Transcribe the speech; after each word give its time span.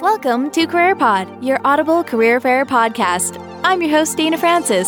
Welcome 0.00 0.50
to 0.50 0.66
Career 0.66 0.94
Pod, 0.94 1.42
your 1.42 1.58
Audible 1.64 2.04
career 2.04 2.38
fair 2.38 2.66
podcast. 2.66 3.40
I'm 3.64 3.80
your 3.80 3.90
host, 3.90 4.18
Dana 4.18 4.36
Francis. 4.36 4.86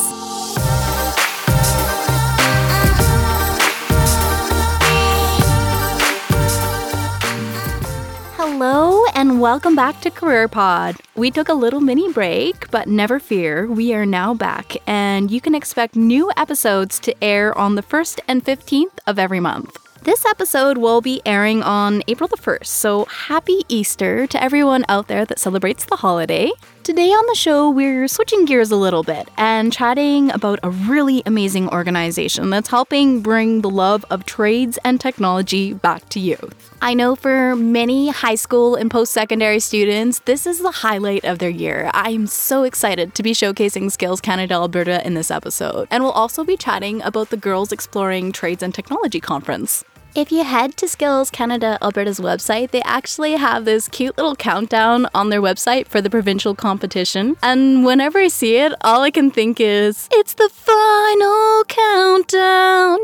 Hello 8.37 9.07
and 9.15 9.41
welcome 9.41 9.75
back 9.75 9.99
to 10.03 10.11
Career 10.11 10.47
Pod. 10.47 10.97
We 11.17 11.31
took 11.31 11.49
a 11.49 11.55
little 11.55 11.81
mini 11.81 12.13
break, 12.13 12.71
but 12.71 12.87
never 12.87 13.19
fear, 13.19 13.67
we 13.67 13.95
are 13.95 14.05
now 14.05 14.35
back, 14.35 14.77
and 14.87 15.31
you 15.31 15.41
can 15.41 15.55
expect 15.55 15.97
new 15.97 16.31
episodes 16.37 17.01
to 17.01 17.25
air 17.25 17.57
on 17.57 17.77
the 17.77 17.83
1st 17.83 18.21
and 18.29 18.45
15th 18.45 18.99
of 19.07 19.19
every 19.19 19.41
month. 19.41 19.88
This 20.09 20.25
episode 20.25 20.79
will 20.79 21.03
be 21.03 21.21
airing 21.27 21.63
on 21.63 22.03
April 22.09 22.29
the 22.29 22.39
1st, 22.39 22.65
so 22.65 23.05
happy 23.05 23.61
Easter 23.69 24.27
to 24.29 24.43
everyone 24.43 24.87
out 24.89 25.07
there 25.07 25.27
that 25.27 25.39
celebrates 25.39 25.85
the 25.85 25.97
holiday. 25.97 26.51
Today 26.83 27.11
on 27.11 27.27
the 27.27 27.35
show, 27.35 27.69
we're 27.69 28.09
switching 28.09 28.47
gears 28.47 28.71
a 28.71 28.77
little 28.77 29.03
bit 29.03 29.29
and 29.37 29.71
chatting 29.71 30.31
about 30.31 30.61
a 30.63 30.71
really 30.71 31.23
amazing 31.27 31.69
organization 31.69 32.49
that's 32.49 32.71
helping 32.71 33.21
bring 33.21 33.61
the 33.61 33.69
love 33.69 34.07
of 34.09 34.25
trades 34.25 34.79
and 34.83 34.99
technology 34.99 35.75
back 35.75 36.09
to 36.09 36.19
youth. 36.19 36.75
I 36.81 36.95
know 36.95 37.15
for 37.15 37.55
many 37.55 38.09
high 38.09 38.37
school 38.37 38.77
and 38.77 38.91
post 38.91 39.13
secondary 39.13 39.61
students, 39.61 40.21
this 40.21 40.47
is 40.47 40.61
the 40.61 40.71
highlight 40.71 41.27
of 41.27 41.39
their 41.39 41.51
year. 41.51 41.91
I'm 41.93 42.27
so 42.27 42.63
excited 42.63 43.15
to 43.15 43.23
be 43.23 43.33
showcasing 43.33 43.93
Skills 43.93 44.23
Canada 44.23 44.55
Alberta 44.55 45.07
in 45.07 45.13
this 45.13 45.31
episode, 45.31 45.87
and 45.91 46.03
we'll 46.03 46.13
also 46.13 46.45
be 46.45 46.57
chatting 46.57 47.03
about 47.03 47.29
the 47.29 47.37
Girls 47.37 47.73
Exploring 47.73 48.33
Trades 48.33 48.63
and 48.63 48.75
Technology 48.75 49.21
Conference. 49.21 49.85
If 50.19 50.33
you 50.33 50.43
head 50.43 50.77
to 50.79 50.89
Skills 50.89 51.31
Canada 51.31 51.79
Alberta's 51.81 52.19
website, 52.19 52.73
they 52.73 52.83
actually 52.83 53.35
have 53.35 53.65
this 53.65 53.87
cute 53.87 54.17
little 54.17 54.35
countdown 54.35 55.07
on 55.15 55.29
their 55.29 55.41
website 55.41 55.87
for 55.87 56.01
the 56.01 56.11
provincial 56.11 56.57
competition. 56.57 57.37
And 57.41 57.85
whenever 57.85 58.19
I 58.19 58.27
see 58.27 58.57
it, 58.57 58.73
all 58.81 59.03
I 59.03 59.13
can 59.13 59.31
think 59.31 59.61
is, 59.61 60.09
it's 60.11 60.35
the 60.35 60.49
final 60.53 61.63
countdown. 61.69 62.99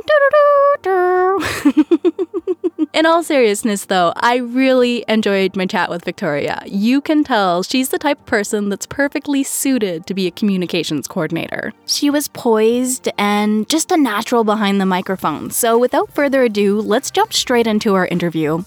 In 2.95 3.07
all 3.07 3.25
seriousness, 3.25 3.87
though, 3.87 4.13
I 4.15 4.37
really 4.37 5.05
enjoyed 5.09 5.57
my 5.57 5.67
chat 5.67 5.91
with 5.91 6.05
Victoria. 6.05 6.63
You 6.65 7.01
can 7.01 7.25
tell 7.25 7.65
she's 7.65 7.89
the 7.89 7.99
type 7.99 8.21
of 8.21 8.27
person 8.27 8.69
that's 8.69 8.87
perfectly 8.87 9.43
suited 9.43 10.07
to 10.07 10.15
be 10.15 10.29
a 10.29 10.31
communications 10.31 11.09
coordinator. 11.09 11.73
She 11.87 12.09
was 12.09 12.29
poised 12.29 13.09
and 13.19 13.69
just 13.69 13.91
a 13.91 13.97
natural 13.97 14.45
behind 14.45 14.81
the 14.81 14.87
microphone. 14.87 15.51
So, 15.51 15.77
without 15.77 16.15
further 16.15 16.45
ado, 16.45 16.81
let's 16.81 17.11
jump 17.11 17.33
straight 17.33 17.67
into 17.67 17.95
our 17.95 18.07
interview. 18.07 18.63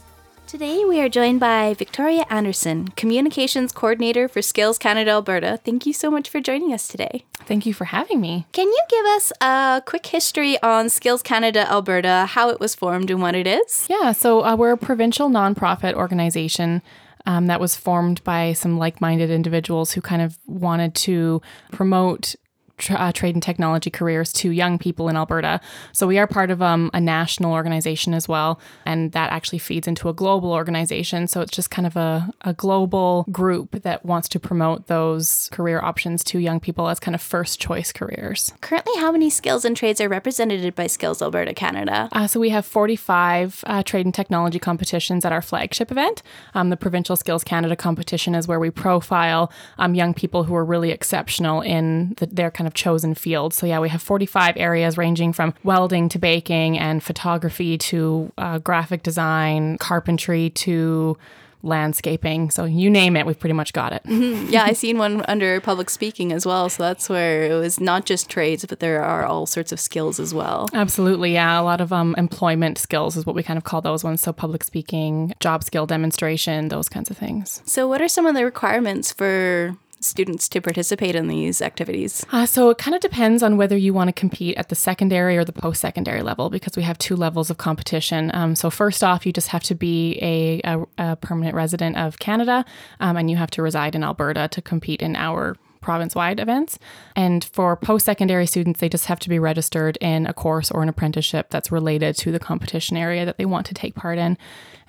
Today, 0.48 0.86
we 0.86 1.02
are 1.02 1.10
joined 1.10 1.42
by 1.42 1.74
Victoria 1.74 2.26
Anderson, 2.30 2.88
Communications 2.96 3.74
Coordinator 3.74 4.30
for 4.30 4.42
Skills 4.42 4.78
Canada 4.78 5.12
Alberta. 5.12 5.60
Thank 5.66 5.86
you 5.86 5.92
so 5.92 6.10
much 6.10 6.30
for 6.30 6.40
joining 6.40 6.72
us 6.72 6.88
today. 6.88 7.26
Thank 7.40 7.66
you 7.66 7.74
for 7.74 7.84
having 7.84 8.22
me. 8.22 8.46
Can 8.54 8.68
you 8.68 8.80
give 8.90 9.06
us 9.08 9.34
a 9.42 9.84
quick 9.86 10.06
history 10.06 10.58
on 10.64 10.88
Skills 10.88 11.22
Canada 11.22 11.70
Alberta, 11.70 12.28
how 12.30 12.50
it 12.50 12.62
was 12.62 12.76
formed 12.76 13.12
and 13.12 13.22
what 13.22 13.36
it 13.36 13.46
is? 13.46 13.88
Yeah, 13.90 14.14
so 14.14 14.46
uh, 14.46 14.56
we're 14.56 14.72
a 14.72 14.78
provincial 14.78 15.30
nonprofit 15.30 15.96
organization 15.96 16.82
um, 17.26 17.48
that 17.48 17.60
was 17.60 17.76
formed 17.76 18.24
by 18.24 18.54
some 18.54 18.78
like 18.78 19.02
minded 19.02 19.30
individuals 19.30 19.92
who 19.92 20.02
kind 20.02 20.22
of 20.22 20.40
wanted 20.48 20.96
to 20.96 21.42
promote 21.74 22.36
tra- 22.78 22.96
uh, 22.96 23.12
trade 23.12 23.36
and 23.36 23.44
technology 23.44 23.90
careers 23.90 24.32
to 24.34 24.52
young 24.52 24.78
people 24.78 25.10
in 25.10 25.18
Alberta. 25.18 25.60
So 25.92 26.08
we 26.08 26.18
are 26.18 26.28
part 26.28 26.52
of 26.52 26.62
um, 26.62 26.90
a 26.94 27.02
national 27.02 27.54
organization 27.54 28.14
as 28.14 28.28
well, 28.28 28.60
and 28.86 29.12
that 29.12 29.32
actually 29.32 29.60
feeds 29.60 29.88
into 29.88 30.10
a 30.10 30.14
global 30.14 30.54
organization. 30.54 31.28
So 31.28 31.42
it's 31.42 31.52
just 31.52 31.72
kind 31.72 31.86
of 31.86 31.96
a, 31.96 32.32
a 32.42 32.54
global 32.54 33.26
group 33.32 33.84
that 33.84 34.06
wants 34.06 34.30
to 34.30 34.40
promote 34.40 34.88
those 34.88 35.50
career 35.52 35.80
options 35.82 36.24
to 36.26 36.40
young 36.40 36.60
people 36.60 36.88
as 36.88 37.00
kind 37.00 37.16
of 37.16 37.22
first 37.22 37.60
choice 37.60 37.92
careers. 37.92 38.54
Currently, 38.62 38.94
how 38.98 39.12
many 39.12 39.30
skills 39.30 39.66
and 39.66 39.76
trades 39.76 40.00
are 40.00 40.10
represented 40.10 40.76
by 40.76 40.88
Skills 40.88 41.22
Alberta 41.22 41.54
Canada? 41.54 42.10
Uh, 42.12 42.28
so 42.28 42.40
we 42.40 42.50
have 42.50 42.66
45 42.66 43.64
uh, 43.66 43.84
trade 43.84 44.06
and 44.06 44.14
technology 44.14 44.60
competitions 44.60 45.26
at 45.26 45.32
our 45.32 45.42
flagship 45.42 45.92
event. 45.92 46.22
Um, 46.54 46.70
the 46.70 46.78
Provincial 46.78 47.16
Skills 47.16 47.44
Canada 47.44 47.76
competition 47.76 48.36
is 48.36 48.48
where 48.48 48.60
we 48.60 48.70
profile 48.70 49.52
um, 49.78 49.96
young 49.96 50.14
people 50.14 50.44
who 50.44 50.56
are 50.56 50.66
really 50.66 50.92
exceptional 50.92 51.62
in 51.62 52.14
the, 52.18 52.28
their 52.28 52.52
kind 52.52 52.67
of 52.68 52.74
chosen 52.74 53.14
field. 53.16 53.54
So, 53.54 53.66
yeah, 53.66 53.80
we 53.80 53.90
have 53.90 54.02
45 54.02 54.56
areas 54.58 54.98
ranging 54.98 55.34
from 55.34 55.54
welding 55.64 56.10
to 56.10 56.20
baking 56.20 56.78
and 56.78 57.02
photography 57.02 57.78
to 57.78 58.32
uh, 58.38 58.60
graphic 58.60 59.04
design, 59.04 59.78
carpentry 59.78 60.50
to 60.52 61.18
landscaping. 61.64 62.50
So 62.50 62.66
you 62.66 62.90
name 62.90 63.16
it, 63.16 63.26
we've 63.26 63.40
pretty 63.40 63.54
much 63.54 63.74
got 63.74 63.94
it. 63.94 64.04
Mm-hmm. 64.04 64.48
Yeah, 64.58 64.64
I 64.64 64.74
seen 64.74 64.98
one 64.98 65.24
under 65.28 65.60
public 65.60 65.90
speaking 65.90 66.32
as 66.32 66.46
well. 66.46 66.70
So 66.70 66.84
that's 66.84 67.10
where 67.10 67.44
it 67.44 67.54
was 67.54 67.80
not 67.80 68.06
just 68.06 68.30
trades, 68.30 68.66
but 68.66 68.80
there 68.80 69.04
are 69.04 69.26
all 69.26 69.46
sorts 69.46 69.72
of 69.72 69.80
skills 69.80 70.20
as 70.20 70.34
well. 70.34 70.70
Absolutely, 70.74 71.34
yeah. 71.34 71.60
A 71.60 71.64
lot 71.64 71.82
of 71.82 71.92
um, 71.92 72.16
employment 72.18 72.78
skills 72.78 73.18
is 73.18 73.26
what 73.26 73.36
we 73.36 73.44
kind 73.44 73.58
of 73.58 73.64
call 73.64 73.82
those 73.82 74.04
ones. 74.04 74.22
So 74.22 74.32
public 74.32 74.64
speaking, 74.64 75.34
job 75.40 75.64
skill 75.64 75.86
demonstration, 75.86 76.70
those 76.70 76.88
kinds 76.88 77.10
of 77.10 77.18
things. 77.18 77.62
So 77.66 77.88
what 77.88 78.02
are 78.02 78.08
some 78.08 78.26
of 78.26 78.36
the 78.36 78.46
requirements 78.46 79.12
for 79.12 79.76
students 80.00 80.48
to 80.50 80.62
participate 80.62 81.16
in 81.16 81.28
these 81.28 81.62
activities? 81.62 82.26
Uh, 82.32 82.46
so 82.46 82.70
it 82.70 82.78
kind 82.78 82.96
of 82.96 83.02
depends 83.02 83.44
on 83.44 83.58
whether 83.58 83.78
you 83.78 83.94
want 83.94 84.08
to 84.08 84.14
compete 84.14 84.58
at 84.58 84.70
the 84.70 84.76
secondary 84.76 85.38
or 85.38 85.44
the 85.44 85.54
post 85.54 85.82
secondary 85.82 86.22
level 86.22 86.50
because 86.50 86.76
we 86.76 86.84
have 86.84 86.98
two 86.98 87.16
levels 87.16 87.50
of 87.50 87.58
competition. 87.58 88.32
Um, 88.34 88.56
so, 88.56 88.70
first 88.70 89.04
off, 89.04 89.26
you 89.26 89.34
just 89.34 89.50
have 89.50 89.64
to 89.64 89.76
be 89.76 90.18
a, 90.22 90.62
a, 90.64 90.86
a 90.98 91.16
permanent 91.16 91.56
resident 91.56 91.98
of 91.98 92.20
Canada 92.20 92.66
um, 93.00 93.18
and 93.18 93.30
you 93.30 93.38
have 93.38 93.52
to 93.52 93.62
reside 93.62 93.96
in 93.96 94.04
Alberta 94.04 94.48
to 94.50 94.62
compete 94.62 95.02
in 95.02 95.16
our 95.16 95.56
province 95.88 96.16
wide 96.16 96.40
events. 96.40 96.78
And 97.16 97.46
for 97.46 97.78
post 97.78 98.06
secondary 98.06 98.46
students, 98.46 98.82
they 98.82 98.90
just 98.90 99.06
have 99.06 99.20
to 99.22 99.30
be 99.30 99.40
registered 99.40 99.98
in 100.02 100.28
a 100.28 100.34
course 100.34 100.70
or 100.70 100.84
an 100.84 100.90
apprenticeship 100.90 101.50
that's 101.50 101.72
related 101.72 102.18
to 102.18 102.32
the 102.32 102.40
competition 102.40 102.98
area 102.98 103.26
that 103.26 103.38
they 103.38 103.46
want 103.46 103.66
to 103.68 103.74
take 103.74 103.96
part 103.96 104.18
in. 104.18 104.38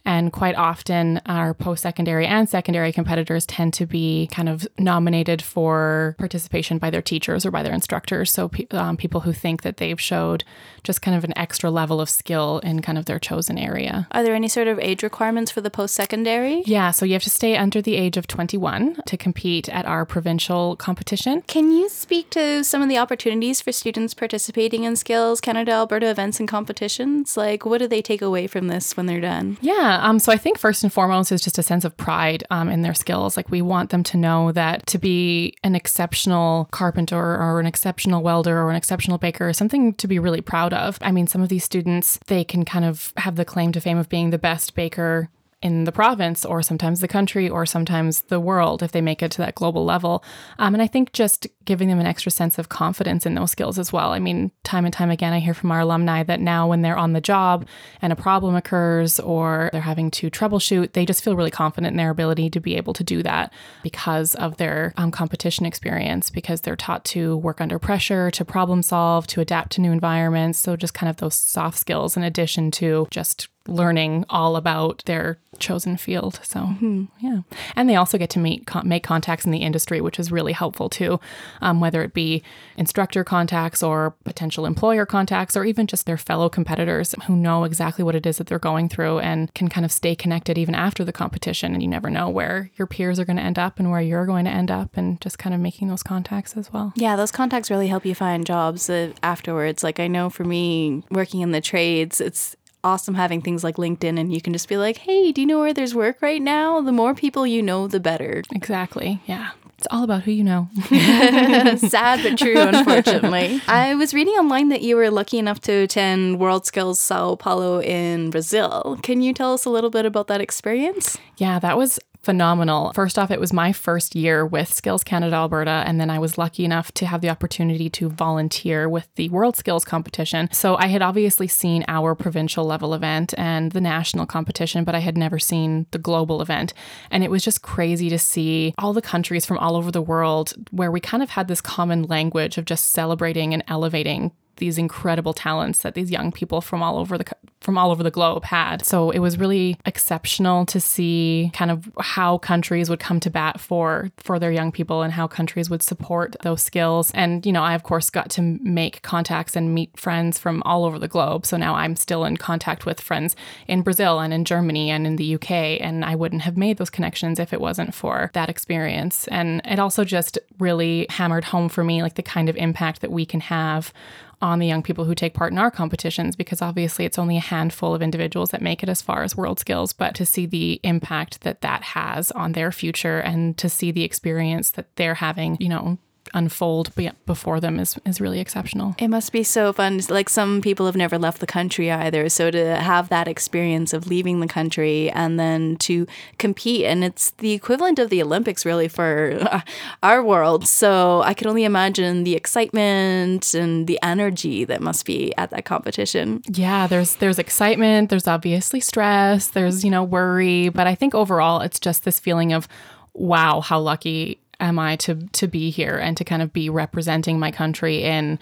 And 0.04 0.32
quite 0.32 0.54
often, 0.56 1.20
our 1.26 1.54
post 1.54 1.82
secondary 1.82 2.26
and 2.26 2.48
secondary 2.48 2.92
competitors 2.92 3.46
tend 3.46 3.74
to 3.74 3.86
be 3.86 4.28
kind 4.32 4.48
of 4.48 4.66
nominated 4.78 5.42
for 5.42 6.16
participation 6.18 6.78
by 6.78 6.90
their 6.90 7.02
teachers 7.02 7.44
or 7.44 7.50
by 7.50 7.62
their 7.62 7.74
instructors. 7.74 8.32
So, 8.32 8.48
pe- 8.48 8.66
um, 8.70 8.96
people 8.96 9.20
who 9.20 9.32
think 9.32 9.62
that 9.62 9.76
they've 9.78 10.00
showed 10.00 10.44
just 10.84 11.02
kind 11.02 11.16
of 11.16 11.24
an 11.24 11.36
extra 11.36 11.70
level 11.70 12.00
of 12.00 12.08
skill 12.08 12.60
in 12.60 12.80
kind 12.80 12.98
of 12.98 13.04
their 13.04 13.18
chosen 13.18 13.58
area. 13.58 14.06
Are 14.12 14.22
there 14.22 14.34
any 14.34 14.48
sort 14.48 14.68
of 14.68 14.78
age 14.78 15.02
requirements 15.02 15.50
for 15.50 15.60
the 15.60 15.70
post 15.70 15.94
secondary? 15.94 16.62
Yeah, 16.64 16.90
so 16.90 17.04
you 17.04 17.12
have 17.12 17.22
to 17.24 17.30
stay 17.30 17.56
under 17.56 17.82
the 17.82 17.96
age 17.96 18.16
of 18.16 18.26
21 18.26 18.96
to 19.06 19.16
compete 19.16 19.68
at 19.68 19.84
our 19.86 20.04
provincial 20.06 20.76
competition. 20.76 21.42
Can 21.42 21.70
you 21.70 21.88
speak 21.88 22.30
to 22.30 22.64
some 22.64 22.82
of 22.82 22.88
the 22.88 22.98
opportunities 22.98 23.60
for 23.60 23.72
students 23.72 24.14
participating 24.14 24.84
in 24.84 24.96
Skills 24.96 25.40
Canada 25.40 25.72
Alberta 25.72 26.10
events 26.10 26.38
and 26.40 26.48
competitions? 26.48 27.36
Like, 27.36 27.64
what 27.64 27.78
do 27.78 27.88
they 27.88 28.02
take 28.02 28.22
away 28.22 28.46
from 28.46 28.68
this 28.68 28.96
when 28.96 29.06
they're 29.06 29.20
done? 29.20 29.58
Yeah, 29.60 29.87
um, 29.90 30.18
so 30.18 30.32
I 30.32 30.36
think 30.36 30.58
first 30.58 30.82
and 30.82 30.92
foremost 30.92 31.32
is 31.32 31.40
just 31.40 31.58
a 31.58 31.62
sense 31.62 31.84
of 31.84 31.96
pride 31.96 32.44
um, 32.50 32.68
in 32.68 32.82
their 32.82 32.94
skills. 32.94 33.36
Like 33.36 33.50
we 33.50 33.62
want 33.62 33.90
them 33.90 34.02
to 34.04 34.16
know 34.16 34.52
that 34.52 34.86
to 34.88 34.98
be 34.98 35.54
an 35.62 35.74
exceptional 35.74 36.68
carpenter 36.70 37.16
or 37.18 37.60
an 37.60 37.66
exceptional 37.66 38.22
welder 38.22 38.58
or 38.58 38.70
an 38.70 38.76
exceptional 38.76 39.18
baker 39.18 39.48
is 39.48 39.56
something 39.56 39.94
to 39.94 40.08
be 40.08 40.18
really 40.18 40.40
proud 40.40 40.72
of. 40.72 40.98
I 41.00 41.12
mean, 41.12 41.26
some 41.26 41.42
of 41.42 41.48
these 41.48 41.64
students, 41.64 42.18
they 42.26 42.44
can 42.44 42.64
kind 42.64 42.84
of 42.84 43.12
have 43.16 43.36
the 43.36 43.44
claim 43.44 43.72
to 43.72 43.80
fame 43.80 43.98
of 43.98 44.08
being 44.08 44.30
the 44.30 44.38
best 44.38 44.74
baker 44.74 45.30
in 45.60 45.84
the 45.84 45.92
province 45.92 46.44
or 46.44 46.62
sometimes 46.62 47.00
the 47.00 47.08
country 47.08 47.48
or 47.48 47.66
sometimes 47.66 48.22
the 48.22 48.38
world 48.38 48.80
if 48.82 48.92
they 48.92 49.00
make 49.00 49.22
it 49.22 49.32
to 49.32 49.38
that 49.38 49.56
global 49.56 49.84
level. 49.84 50.22
Um, 50.58 50.74
and 50.74 50.82
I 50.82 50.86
think 50.86 51.12
just 51.12 51.48
giving 51.64 51.88
them 51.88 51.98
an 51.98 52.06
extra 52.06 52.30
sense 52.30 52.58
of 52.58 52.68
confidence 52.68 53.26
in 53.26 53.34
those 53.34 53.50
skills 53.50 53.78
as 53.78 53.92
well. 53.92 54.12
I 54.12 54.20
mean, 54.20 54.52
time 54.62 54.84
and 54.84 54.94
time 54.94 55.10
again, 55.10 55.32
I 55.32 55.40
hear 55.40 55.54
from 55.54 55.72
our 55.72 55.80
alumni 55.80 56.22
that 56.22 56.40
now 56.40 56.68
when 56.68 56.82
they're 56.82 56.96
on 56.96 57.12
the 57.12 57.20
job 57.20 57.66
and 58.00 58.12
a 58.12 58.16
problem 58.16 58.54
occurs 58.54 59.18
or 59.18 59.68
they're 59.72 59.80
having 59.80 60.12
to 60.12 60.30
troubleshoot, 60.30 60.92
they 60.92 61.04
just 61.04 61.24
feel 61.24 61.34
really 61.34 61.50
confident 61.50 61.92
in 61.92 61.96
their 61.96 62.10
ability 62.10 62.50
to 62.50 62.60
be 62.60 62.76
able 62.76 62.94
to 62.94 63.02
do 63.02 63.22
that 63.24 63.52
because 63.82 64.36
of 64.36 64.58
their 64.58 64.94
um, 64.96 65.10
competition 65.10 65.66
experience, 65.66 66.30
because 66.30 66.60
they're 66.60 66.76
taught 66.76 67.04
to 67.06 67.36
work 67.36 67.60
under 67.60 67.80
pressure, 67.80 68.30
to 68.30 68.44
problem 68.44 68.80
solve, 68.80 69.26
to 69.26 69.40
adapt 69.40 69.72
to 69.72 69.80
new 69.80 69.90
environments. 69.90 70.60
So 70.60 70.76
just 70.76 70.94
kind 70.94 71.10
of 71.10 71.16
those 71.16 71.34
soft 71.34 71.78
skills 71.78 72.16
in 72.16 72.22
addition 72.22 72.70
to 72.72 73.08
just 73.10 73.48
learning 73.68 74.24
all 74.28 74.56
about 74.56 75.02
their 75.06 75.38
chosen 75.58 75.96
field. 75.96 76.40
So, 76.42 76.60
mm-hmm. 76.60 77.04
yeah. 77.20 77.40
And 77.76 77.88
they 77.88 77.96
also 77.96 78.16
get 78.16 78.30
to 78.30 78.38
meet, 78.38 78.68
make 78.84 79.02
contacts 79.02 79.44
in 79.44 79.50
the 79.50 79.58
industry, 79.58 80.00
which 80.00 80.18
is 80.18 80.30
really 80.32 80.52
helpful 80.52 80.88
too, 80.88 81.20
um, 81.60 81.80
whether 81.80 82.02
it 82.02 82.14
be 82.14 82.42
instructor 82.76 83.24
contacts 83.24 83.82
or 83.82 84.14
potential 84.24 84.66
employer 84.66 85.04
contacts, 85.04 85.56
or 85.56 85.64
even 85.64 85.86
just 85.86 86.06
their 86.06 86.16
fellow 86.16 86.48
competitors 86.48 87.14
who 87.26 87.36
know 87.36 87.64
exactly 87.64 88.04
what 88.04 88.14
it 88.14 88.24
is 88.24 88.38
that 88.38 88.46
they're 88.46 88.58
going 88.58 88.88
through 88.88 89.18
and 89.18 89.52
can 89.54 89.68
kind 89.68 89.84
of 89.84 89.92
stay 89.92 90.14
connected 90.14 90.56
even 90.56 90.74
after 90.74 91.04
the 91.04 91.12
competition. 91.12 91.72
And 91.74 91.82
you 91.82 91.88
never 91.88 92.08
know 92.08 92.28
where 92.28 92.70
your 92.76 92.86
peers 92.86 93.18
are 93.18 93.24
going 93.24 93.36
to 93.36 93.42
end 93.42 93.58
up 93.58 93.78
and 93.78 93.90
where 93.90 94.00
you're 94.00 94.26
going 94.26 94.44
to 94.44 94.50
end 94.50 94.70
up, 94.70 94.96
and 94.96 95.20
just 95.20 95.38
kind 95.38 95.54
of 95.54 95.60
making 95.60 95.88
those 95.88 96.02
contacts 96.02 96.56
as 96.56 96.72
well. 96.72 96.92
Yeah, 96.96 97.16
those 97.16 97.32
contacts 97.32 97.70
really 97.70 97.88
help 97.88 98.06
you 98.06 98.14
find 98.14 98.46
jobs 98.46 98.88
uh, 98.88 99.12
afterwards. 99.22 99.82
Like, 99.82 99.98
I 100.00 100.06
know 100.06 100.30
for 100.30 100.44
me, 100.44 101.02
working 101.10 101.40
in 101.40 101.50
the 101.50 101.60
trades, 101.60 102.20
it's 102.20 102.56
awesome 102.84 103.14
having 103.14 103.40
things 103.40 103.64
like 103.64 103.76
LinkedIn 103.76 104.18
and 104.18 104.32
you 104.32 104.40
can 104.40 104.52
just 104.52 104.68
be 104.68 104.76
like, 104.76 104.98
hey, 104.98 105.32
do 105.32 105.40
you 105.40 105.46
know 105.46 105.60
where 105.60 105.74
there's 105.74 105.94
work 105.94 106.22
right 106.22 106.42
now? 106.42 106.80
The 106.80 106.92
more 106.92 107.14
people 107.14 107.46
you 107.46 107.62
know, 107.62 107.86
the 107.86 108.00
better. 108.00 108.42
Exactly. 108.52 109.20
Yeah. 109.26 109.50
It's 109.78 109.86
all 109.92 110.02
about 110.02 110.24
who 110.24 110.32
you 110.32 110.42
know. 110.42 110.68
Sad 110.88 112.20
but 112.24 112.36
true, 112.36 112.58
unfortunately. 112.58 113.60
I 113.68 113.94
was 113.94 114.12
reading 114.12 114.34
online 114.34 114.70
that 114.70 114.82
you 114.82 114.96
were 114.96 115.08
lucky 115.08 115.38
enough 115.38 115.60
to 115.62 115.72
attend 115.72 116.40
World 116.40 116.66
Skills 116.66 116.98
Sao 116.98 117.36
Paulo 117.36 117.80
in 117.80 118.30
Brazil. 118.30 118.98
Can 119.04 119.20
you 119.20 119.32
tell 119.32 119.54
us 119.54 119.64
a 119.64 119.70
little 119.70 119.90
bit 119.90 120.04
about 120.04 120.26
that 120.26 120.40
experience? 120.40 121.16
Yeah, 121.36 121.60
that 121.60 121.76
was 121.76 122.00
phenomenal. 122.28 122.92
First 122.92 123.18
off, 123.18 123.30
it 123.30 123.40
was 123.40 123.54
my 123.54 123.72
first 123.72 124.14
year 124.14 124.44
with 124.44 124.70
Skills 124.70 125.02
Canada 125.02 125.34
Alberta, 125.34 125.82
and 125.86 125.98
then 125.98 126.10
I 126.10 126.18
was 126.18 126.36
lucky 126.36 126.62
enough 126.62 126.92
to 126.92 127.06
have 127.06 127.22
the 127.22 127.30
opportunity 127.30 127.88
to 127.88 128.10
volunteer 128.10 128.86
with 128.86 129.08
the 129.14 129.30
World 129.30 129.56
Skills 129.56 129.82
competition. 129.82 130.50
So 130.52 130.76
I 130.76 130.88
had 130.88 131.00
obviously 131.00 131.48
seen 131.48 131.86
our 131.88 132.14
provincial 132.14 132.66
level 132.66 132.92
event 132.92 133.32
and 133.38 133.72
the 133.72 133.80
national 133.80 134.26
competition, 134.26 134.84
but 134.84 134.94
I 134.94 134.98
had 134.98 135.16
never 135.16 135.38
seen 135.38 135.86
the 135.90 135.98
global 135.98 136.42
event. 136.42 136.74
And 137.10 137.24
it 137.24 137.30
was 137.30 137.42
just 137.42 137.62
crazy 137.62 138.10
to 138.10 138.18
see 138.18 138.74
all 138.76 138.92
the 138.92 139.00
countries 139.00 139.46
from 139.46 139.56
all 139.56 139.74
over 139.74 139.90
the 139.90 140.02
world 140.02 140.52
where 140.70 140.90
we 140.90 141.00
kind 141.00 141.22
of 141.22 141.30
had 141.30 141.48
this 141.48 141.62
common 141.62 142.02
language 142.02 142.58
of 142.58 142.66
just 142.66 142.90
celebrating 142.90 143.54
and 143.54 143.64
elevating 143.68 144.32
these 144.58 144.78
incredible 144.78 145.32
talents 145.32 145.80
that 145.80 145.94
these 145.94 146.10
young 146.10 146.32
people 146.32 146.60
from 146.60 146.82
all 146.82 146.98
over 146.98 147.18
the 147.18 147.24
from 147.60 147.76
all 147.76 147.90
over 147.90 148.02
the 148.02 148.10
globe 148.10 148.44
had. 148.44 148.84
So 148.84 149.10
it 149.10 149.18
was 149.18 149.36
really 149.38 149.76
exceptional 149.84 150.64
to 150.66 150.80
see 150.80 151.50
kind 151.52 151.70
of 151.70 151.90
how 151.98 152.38
countries 152.38 152.88
would 152.88 153.00
come 153.00 153.20
to 153.20 153.30
bat 153.30 153.60
for 153.60 154.10
for 154.16 154.38
their 154.38 154.52
young 154.52 154.70
people 154.70 155.02
and 155.02 155.12
how 155.12 155.26
countries 155.26 155.68
would 155.68 155.82
support 155.82 156.36
those 156.42 156.62
skills. 156.62 157.10
And 157.12 157.44
you 157.44 157.52
know, 157.52 157.62
I 157.62 157.74
of 157.74 157.82
course 157.82 158.10
got 158.10 158.30
to 158.30 158.42
make 158.42 159.02
contacts 159.02 159.56
and 159.56 159.74
meet 159.74 159.98
friends 159.98 160.38
from 160.38 160.62
all 160.64 160.84
over 160.84 160.98
the 160.98 161.08
globe. 161.08 161.46
So 161.46 161.56
now 161.56 161.74
I'm 161.74 161.96
still 161.96 162.24
in 162.24 162.36
contact 162.36 162.86
with 162.86 163.00
friends 163.00 163.34
in 163.66 163.82
Brazil 163.82 164.20
and 164.20 164.32
in 164.32 164.44
Germany 164.44 164.90
and 164.90 165.06
in 165.06 165.16
the 165.16 165.34
UK 165.34 165.50
and 165.80 166.04
I 166.04 166.14
wouldn't 166.14 166.42
have 166.42 166.56
made 166.56 166.78
those 166.78 166.90
connections 166.90 167.38
if 167.38 167.52
it 167.52 167.60
wasn't 167.60 167.94
for 167.94 168.30
that 168.34 168.48
experience. 168.48 169.26
And 169.28 169.60
it 169.64 169.78
also 169.78 170.04
just 170.04 170.38
really 170.58 171.06
hammered 171.10 171.44
home 171.44 171.68
for 171.68 171.82
me 171.82 172.02
like 172.02 172.14
the 172.14 172.22
kind 172.22 172.48
of 172.48 172.56
impact 172.56 173.00
that 173.00 173.10
we 173.10 173.26
can 173.26 173.40
have 173.40 173.92
on 174.40 174.58
the 174.58 174.66
young 174.66 174.82
people 174.82 175.04
who 175.04 175.14
take 175.14 175.34
part 175.34 175.52
in 175.52 175.58
our 175.58 175.70
competitions 175.70 176.36
because 176.36 176.62
obviously 176.62 177.04
it's 177.04 177.18
only 177.18 177.36
a 177.36 177.40
handful 177.40 177.94
of 177.94 178.02
individuals 178.02 178.50
that 178.50 178.62
make 178.62 178.82
it 178.82 178.88
as 178.88 179.02
far 179.02 179.22
as 179.22 179.36
world 179.36 179.58
skills 179.58 179.92
but 179.92 180.14
to 180.14 180.24
see 180.24 180.46
the 180.46 180.80
impact 180.82 181.40
that 181.42 181.60
that 181.60 181.82
has 181.82 182.30
on 182.32 182.52
their 182.52 182.70
future 182.70 183.18
and 183.18 183.58
to 183.58 183.68
see 183.68 183.90
the 183.90 184.04
experience 184.04 184.70
that 184.72 184.94
they're 184.96 185.14
having 185.14 185.56
you 185.60 185.68
know 185.68 185.98
unfold 186.34 186.92
before 187.26 187.60
them 187.60 187.78
is, 187.78 187.98
is 188.04 188.20
really 188.20 188.40
exceptional. 188.40 188.94
It 188.98 189.08
must 189.08 189.32
be 189.32 189.42
so 189.42 189.72
fun. 189.72 190.00
Like 190.08 190.28
some 190.28 190.60
people 190.60 190.86
have 190.86 190.96
never 190.96 191.18
left 191.18 191.40
the 191.40 191.46
country 191.46 191.90
either. 191.90 192.28
So 192.28 192.50
to 192.50 192.76
have 192.76 193.08
that 193.08 193.28
experience 193.28 193.92
of 193.92 194.06
leaving 194.06 194.40
the 194.40 194.46
country 194.46 195.10
and 195.10 195.38
then 195.38 195.76
to 195.76 196.06
compete, 196.38 196.84
and 196.86 197.04
it's 197.04 197.30
the 197.38 197.52
equivalent 197.52 197.98
of 197.98 198.10
the 198.10 198.22
Olympics 198.22 198.64
really 198.64 198.88
for 198.88 199.62
our 200.02 200.22
world. 200.22 200.66
So 200.66 201.22
I 201.22 201.34
can 201.34 201.48
only 201.48 201.64
imagine 201.64 202.24
the 202.24 202.34
excitement 202.34 203.54
and 203.54 203.86
the 203.86 203.98
energy 204.02 204.64
that 204.64 204.80
must 204.80 205.06
be 205.06 205.34
at 205.36 205.50
that 205.50 205.64
competition. 205.64 206.42
Yeah, 206.48 206.86
there's 206.86 207.16
there's 207.16 207.38
excitement, 207.38 208.10
there's 208.10 208.28
obviously 208.28 208.80
stress, 208.80 209.48
there's, 209.48 209.84
you 209.84 209.90
know, 209.90 210.04
worry, 210.04 210.68
but 210.68 210.86
I 210.86 210.94
think 210.94 211.14
overall 211.14 211.60
it's 211.60 211.80
just 211.80 212.04
this 212.04 212.18
feeling 212.18 212.52
of 212.52 212.68
wow, 213.14 213.60
how 213.60 213.80
lucky 213.80 214.40
am 214.60 214.78
I 214.78 214.96
to 214.96 215.14
to 215.14 215.46
be 215.46 215.70
here 215.70 215.96
and 215.96 216.16
to 216.16 216.24
kind 216.24 216.42
of 216.42 216.52
be 216.52 216.70
representing 216.70 217.38
my 217.38 217.50
country 217.50 218.02
in 218.02 218.38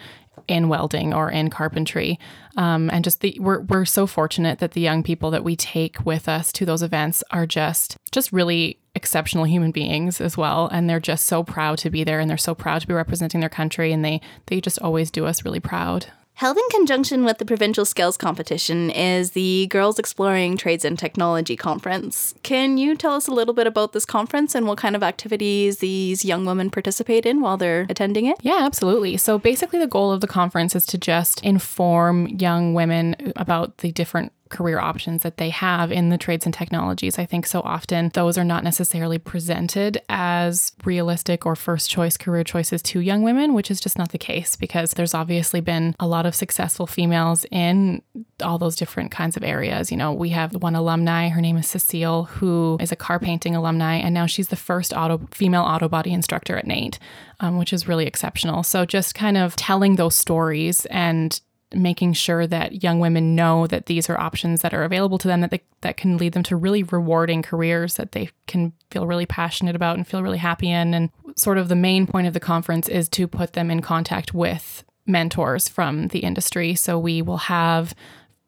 in 0.49 0.69
welding 0.69 1.13
or 1.13 1.31
in 1.31 1.51
carpentry. 1.51 2.19
Um, 2.57 2.91
and 2.91 3.05
just 3.05 3.21
the 3.21 3.37
we're 3.41 3.61
we're 3.61 3.85
so 3.85 4.07
fortunate 4.07 4.59
that 4.61 4.73
the 4.73 4.81
young 4.81 5.03
people 5.03 5.31
that 5.31 5.45
we 5.45 5.57
take 5.57 6.05
with 6.05 6.29
us 6.29 6.53
to 6.53 6.65
those 6.65 6.83
events 6.83 7.23
are 7.31 7.47
just 7.47 7.97
just 8.13 8.33
really 8.33 8.79
exceptional 8.95 9.45
human 9.45 9.73
beings 9.73 10.21
as 10.21 10.37
well. 10.37 10.69
And 10.69 10.89
they're 10.89 11.01
just 11.01 11.27
so 11.27 11.43
proud 11.43 11.79
to 11.79 11.91
be 11.91 12.05
there 12.05 12.21
and 12.21 12.31
they're 12.31 12.37
so 12.37 12.55
proud 12.55 12.81
to 12.81 12.87
be 12.87 12.95
representing 12.95 13.41
their 13.41 13.51
country. 13.51 13.93
And 13.93 14.05
they 14.05 14.21
they 14.47 14.61
just 14.61 14.79
always 14.81 15.11
do 15.11 15.27
us 15.27 15.45
really 15.45 15.61
proud 15.61 16.07
Held 16.37 16.59
in 16.59 16.69
conjunction 16.71 17.25
with 17.25 17.39
the 17.39 17.47
Provincial 17.47 17.87
Skills 17.87 18.19
Competition 18.19 18.91
is 18.91 19.31
the 19.31 19.69
Girls 19.69 19.99
Exploring 19.99 20.59
Trades 20.59 20.85
and 20.85 20.99
Technology 20.99 21.57
Conference. 21.57 22.35
Can 22.43 22.77
you 22.77 22.95
tell 22.95 23.15
us 23.15 23.27
a 23.27 23.33
little 23.33 23.55
bit 23.55 23.67
about 23.67 23.95
this 23.95 24.05
conference 24.05 24.55
and 24.55 24.67
what 24.67 24.77
kind 24.77 24.95
of 24.95 25.03
activities 25.03 25.79
these 25.79 26.27
young 26.27 26.45
women 26.45 26.69
participate 26.69 27.25
in 27.25 27.41
while 27.41 27.57
they're 27.57 27.87
attending 27.89 28.27
it? 28.27 28.37
Yeah, 28.43 28.59
absolutely. 28.61 29.17
So 29.17 29.39
basically, 29.39 29.79
the 29.79 29.87
goal 29.87 30.13
of 30.13 30.21
the 30.21 30.27
conference 30.27 30.77
is 30.77 30.85
to 30.87 30.99
just 30.99 31.43
inform 31.43 32.29
young 32.29 32.75
women 32.75 33.33
about 33.35 33.79
the 33.79 33.91
different 33.91 34.31
career 34.49 34.79
options 34.79 35.23
that 35.23 35.37
they 35.37 35.51
have 35.51 35.93
in 35.93 36.09
the 36.09 36.19
trades 36.19 36.47
and 36.47 36.55
technologies. 36.55 37.19
I 37.19 37.27
think 37.27 37.47
so 37.47 37.61
often 37.61 38.11
those 38.15 38.39
are 38.39 38.45
not 38.45 38.65
necessarily 38.65 39.19
presented 39.19 40.01
as 40.09 40.73
realistic 40.85 41.47
or 41.47 41.57
first 41.57 41.91
choice 41.91 42.17
career 42.17 42.45
choices 42.45 42.83
to 42.83 43.01
young 43.01 43.23
women, 43.23 43.55
which 43.55 43.71
is 43.71 43.81
just 43.81 43.99
not 43.99 44.11
the 44.11 44.19
case 44.19 44.57
because 44.57 44.93
there's 44.93 45.15
obviously 45.15 45.61
been 45.61 45.95
a 45.99 46.07
lot 46.07 46.27
of 46.27 46.35
successful 46.35 46.87
females 46.87 47.45
in 47.51 48.03
all 48.43 48.59
those 48.59 48.77
different 48.77 49.11
kinds 49.11 49.37
of 49.37 49.43
areas. 49.45 49.91
You 49.91 49.97
know, 49.97 50.13
we 50.13 50.31
have 50.31 50.55
one 50.63 50.75
alumni, 50.75 51.29
her 51.29 51.41
name 51.41 51.57
is 51.57 51.67
Cecile, 51.67 52.25
who 52.25 52.77
is 52.81 52.93
a 52.93 52.97
car 52.97 53.19
painting 53.19 53.57
alumni, 53.57 53.97
and 53.97 54.15
now 54.15 54.27
she's 54.27 54.49
the 54.49 54.57
first 54.57 54.93
auto 54.93 55.21
female 55.31 55.63
auto 55.63 55.89
body 55.89 56.13
instructor 56.13 56.57
at 56.57 56.67
NAIT, 56.67 56.99
Um, 57.41 57.59
which 57.59 57.73
is 57.73 57.87
really 57.87 58.07
exceptional. 58.07 58.63
So, 58.63 58.87
just 58.87 59.15
kind 59.15 59.37
of 59.37 59.57
telling 59.57 59.97
those 59.97 60.15
stories 60.15 60.87
and 60.87 61.39
making 61.75 62.13
sure 62.13 62.47
that 62.47 62.83
young 62.83 63.01
women 63.01 63.35
know 63.35 63.67
that 63.67 63.87
these 63.87 64.09
are 64.09 64.19
options 64.19 64.63
that 64.63 64.73
are 64.73 64.85
available 64.85 65.19
to 65.19 65.29
them 65.29 65.41
that 65.41 65.51
they, 65.51 65.61
that 65.81 65.97
can 65.97 66.17
lead 66.17 66.33
them 66.33 66.43
to 66.45 66.57
really 66.57 66.83
rewarding 66.85 67.43
careers 67.43 67.97
that 67.97 68.13
they 68.13 68.31
can 68.47 68.73
feel 68.91 69.07
really 69.07 69.27
passionate 69.27 69.75
about 69.75 69.97
and 69.97 70.07
feel 70.07 70.23
really 70.23 70.39
happy 70.39 70.71
in. 70.71 70.95
And 70.95 71.11
sort 71.37 71.59
of 71.59 71.69
the 71.69 71.77
main 71.77 72.07
point 72.07 72.27
of 72.27 72.35
the 72.35 72.41
conference 72.41 72.89
is 72.89 73.09
to 73.11 73.27
put 73.27 73.55
them 73.55 73.71
in 73.71 73.83
contact 73.83 74.33
with 74.33 74.85
mentors 75.07 75.69
from 75.69 76.09
the 76.09 76.21
industry. 76.21 76.75
So 76.75 76.99
we 76.99 77.21
will 77.21 77.37
have 77.37 77.95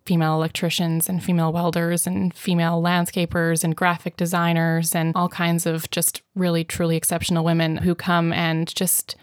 female 0.06 0.34
electricians 0.34 1.08
and 1.08 1.22
female 1.22 1.52
welders 1.52 2.06
and 2.06 2.32
female 2.32 2.80
landscapers 2.80 3.62
and 3.62 3.76
graphic 3.76 4.16
designers 4.16 4.94
and 4.94 5.12
all 5.14 5.28
kinds 5.28 5.66
of 5.66 5.90
just 5.90 6.22
really 6.34 6.64
truly 6.64 6.96
exceptional 6.96 7.44
women 7.44 7.76
who 7.76 7.94
come 7.94 8.32
and 8.32 8.74
just 8.74 9.16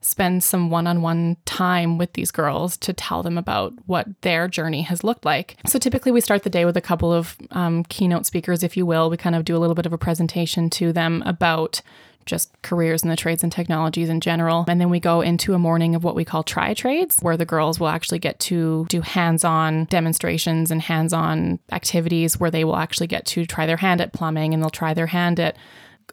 spend 0.00 0.42
some 0.42 0.70
one 0.70 0.86
on 0.86 1.02
one 1.02 1.36
time 1.44 1.98
with 1.98 2.14
these 2.14 2.30
girls 2.30 2.76
to 2.78 2.92
tell 2.92 3.22
them 3.22 3.36
about 3.36 3.74
what 3.86 4.06
their 4.22 4.48
journey 4.48 4.82
has 4.82 5.04
looked 5.04 5.24
like. 5.24 5.56
So 5.66 5.78
typically, 5.78 6.12
we 6.12 6.20
start 6.20 6.42
the 6.42 6.50
day 6.50 6.64
with 6.64 6.76
a 6.76 6.80
couple 6.80 7.12
of 7.12 7.36
um, 7.50 7.84
keynote 7.84 8.26
speakers, 8.26 8.62
if 8.62 8.76
you 8.76 8.86
will. 8.86 9.10
We 9.10 9.16
kind 9.16 9.36
of 9.36 9.44
do 9.44 9.56
a 9.56 9.58
little 9.58 9.74
bit 9.74 9.86
of 9.86 9.92
a 9.92 9.98
presentation 9.98 10.70
to 10.70 10.92
them 10.92 11.22
about 11.26 11.82
just 12.26 12.50
careers 12.62 13.02
in 13.02 13.08
the 13.08 13.16
trades 13.16 13.42
and 13.42 13.50
technologies 13.50 14.08
in 14.08 14.20
general. 14.20 14.64
And 14.68 14.80
then 14.80 14.90
we 14.90 15.00
go 15.00 15.20
into 15.20 15.54
a 15.54 15.58
morning 15.58 15.94
of 15.94 16.04
what 16.04 16.14
we 16.14 16.24
call 16.24 16.42
try 16.42 16.74
trades, 16.74 17.18
where 17.20 17.36
the 17.36 17.44
girls 17.44 17.80
will 17.80 17.88
actually 17.88 18.18
get 18.18 18.38
to 18.40 18.86
do 18.88 19.00
hands 19.00 19.42
on 19.42 19.86
demonstrations 19.86 20.70
and 20.70 20.80
hands 20.80 21.12
on 21.12 21.58
activities 21.72 22.38
where 22.38 22.50
they 22.50 22.64
will 22.64 22.76
actually 22.76 23.06
get 23.06 23.26
to 23.26 23.46
try 23.46 23.66
their 23.66 23.78
hand 23.78 24.00
at 24.00 24.12
plumbing 24.12 24.54
and 24.54 24.62
they'll 24.62 24.70
try 24.70 24.94
their 24.94 25.06
hand 25.06 25.40
at 25.40 25.56